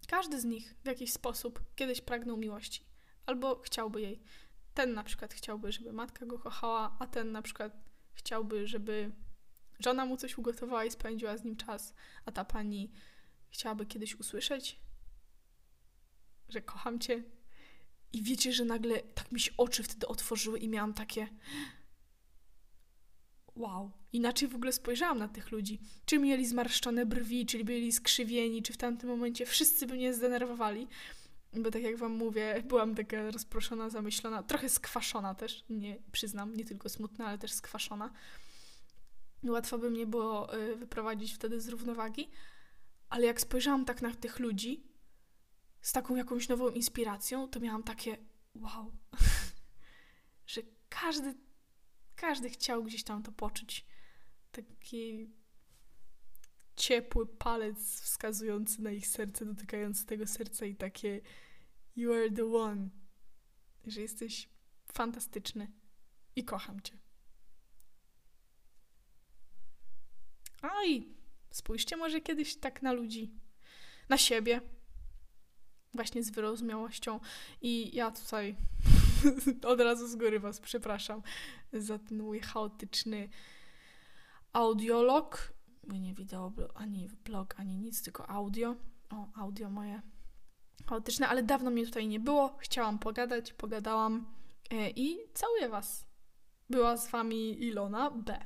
każdy 0.09 0.41
z 0.41 0.45
nich 0.45 0.75
w 0.85 0.87
jakiś 0.87 1.13
sposób 1.13 1.65
kiedyś 1.77 2.01
pragnął 2.01 2.37
miłości, 2.37 2.85
albo 3.27 3.61
chciałby 3.61 4.01
jej. 4.01 4.23
Ten 4.75 4.95
na 4.95 5.05
przykład 5.05 5.35
chciałby, 5.35 5.73
żeby 5.73 5.93
matka 5.93 6.27
go 6.27 6.39
kochała, 6.39 6.97
a 6.99 7.07
ten 7.07 7.33
na 7.33 7.43
przykład 7.43 7.73
chciałby, 8.13 8.67
żeby 8.67 9.13
żona 9.81 10.07
mu 10.07 10.17
coś 10.17 10.39
ugotowała 10.39 10.85
i 10.85 10.91
spędziła 10.91 11.37
z 11.37 11.45
nim 11.45 11.57
czas, 11.57 11.95
a 12.25 12.33
ta 12.33 12.45
pani 12.45 12.93
chciałaby 13.51 13.87
kiedyś 13.87 14.15
usłyszeć, 14.15 14.81
że 16.49 16.63
kocham 16.63 16.99
cię. 16.99 17.23
I 18.13 18.23
wiecie, 18.23 18.53
że 18.53 18.65
nagle 18.65 19.01
tak 19.01 19.33
mi 19.33 19.41
się 19.41 19.51
oczy 19.57 19.83
wtedy 19.83 20.09
otworzyły 20.09 20.59
i 20.59 20.69
miałam 20.69 20.95
takie 20.95 21.29
wow, 23.61 23.91
inaczej 24.13 24.49
w 24.49 24.55
ogóle 24.55 24.73
spojrzałam 24.73 25.19
na 25.19 25.29
tych 25.29 25.51
ludzi. 25.51 25.81
Czy 26.05 26.19
mieli 26.19 26.47
zmarszczone 26.47 27.07
brwi, 27.07 27.47
czy 27.47 27.65
byli 27.65 27.93
skrzywieni, 27.93 28.63
czy 28.63 28.73
w 28.73 28.77
tamtym 28.77 29.09
momencie 29.09 29.47
wszyscy 29.47 29.87
by 29.87 29.95
mnie 29.95 30.15
zdenerwowali. 30.15 30.87
Bo 31.53 31.71
tak 31.71 31.83
jak 31.83 31.97
wam 31.97 32.13
mówię, 32.13 32.63
byłam 32.69 32.95
taka 32.95 33.31
rozproszona, 33.31 33.91
zamyślona, 33.91 34.43
trochę 34.43 34.69
skwaszona 34.69 35.35
też, 35.35 35.65
nie 35.71 35.97
przyznam, 36.13 36.57
nie 36.57 36.65
tylko 36.65 36.89
smutna, 36.89 37.27
ale 37.27 37.39
też 37.39 37.53
skwaszona. 37.53 38.11
Łatwo 39.45 39.79
by 39.79 39.91
mnie 39.91 40.07
było 40.07 40.57
y, 40.57 40.77
wyprowadzić 40.77 41.33
wtedy 41.33 41.61
z 41.61 41.69
równowagi, 41.69 42.31
ale 43.09 43.27
jak 43.27 43.41
spojrzałam 43.41 43.85
tak 43.85 44.03
na 44.03 44.15
tych 44.15 44.39
ludzi 44.39 44.85
z 45.81 45.93
taką 45.93 46.17
jakąś 46.17 46.49
nową 46.49 46.69
inspiracją, 46.69 47.49
to 47.49 47.61
miałam 47.61 47.83
takie 47.83 48.17
wow, 48.55 48.93
że 50.47 50.61
każdy 50.89 51.35
każdy 52.21 52.51
chciał 52.51 52.85
gdzieś 52.85 53.05
tam 53.05 53.23
to 53.23 53.33
poczuć. 53.33 53.87
Taki 54.53 55.31
ciepły 56.77 57.27
palec 57.27 58.01
wskazujący 58.01 58.83
na 58.83 58.91
ich 58.91 59.07
serce, 59.07 59.47
dotykający 59.47 60.07
tego 60.07 60.27
serca 60.27 60.67
i 60.67 60.77
takie 60.77 61.21
You 61.97 62.13
are 62.13 62.31
the 62.31 62.55
one. 62.55 62.89
Że 63.87 64.01
jesteś 64.01 64.49
fantastyczny 64.93 65.73
i 66.37 66.45
kocham 66.45 66.81
cię. 66.81 66.99
A 70.63 70.85
i 70.87 71.15
spójrzcie 71.51 71.97
może 71.97 72.21
kiedyś 72.21 72.57
tak 72.57 72.83
na 72.83 72.93
ludzi, 72.93 73.31
na 74.09 74.19
siebie, 74.19 74.61
właśnie 75.95 76.23
z 76.23 76.31
wyrozumiałością. 76.31 77.21
I 77.63 77.97
ja 77.97 78.11
tutaj 78.11 78.57
od 79.73 79.81
razu 79.81 80.09
z 80.09 80.17
góry 80.17 80.41
Was 80.41 80.61
przepraszam 80.61 81.23
za 81.73 81.99
ten 81.99 82.23
mój 82.23 82.41
chaotyczny 82.41 83.29
audiolog. 84.53 85.53
Nie 85.89 86.15
wideo, 86.15 86.53
ani 86.75 87.09
blog, 87.25 87.55
ani 87.59 87.77
nic, 87.77 88.03
tylko 88.03 88.31
audio. 88.31 88.77
O, 89.11 89.27
audio 89.41 89.71
moje 89.71 90.03
chaotyczne, 90.87 91.29
ale 91.29 91.43
dawno 91.43 91.71
mnie 91.71 91.87
tutaj 91.87 92.09
nie 92.09 92.21
było. 92.21 92.57
Chciałam 92.59 92.99
pogadać, 92.99 93.53
pogadałam 93.53 94.27
e, 94.71 94.91
i 94.91 95.19
całuję 95.35 95.69
Was. 95.69 96.07
Była 96.71 96.97
z 96.97 97.11
Wami 97.11 97.65
Ilona 97.65 98.11
B. 98.11 98.45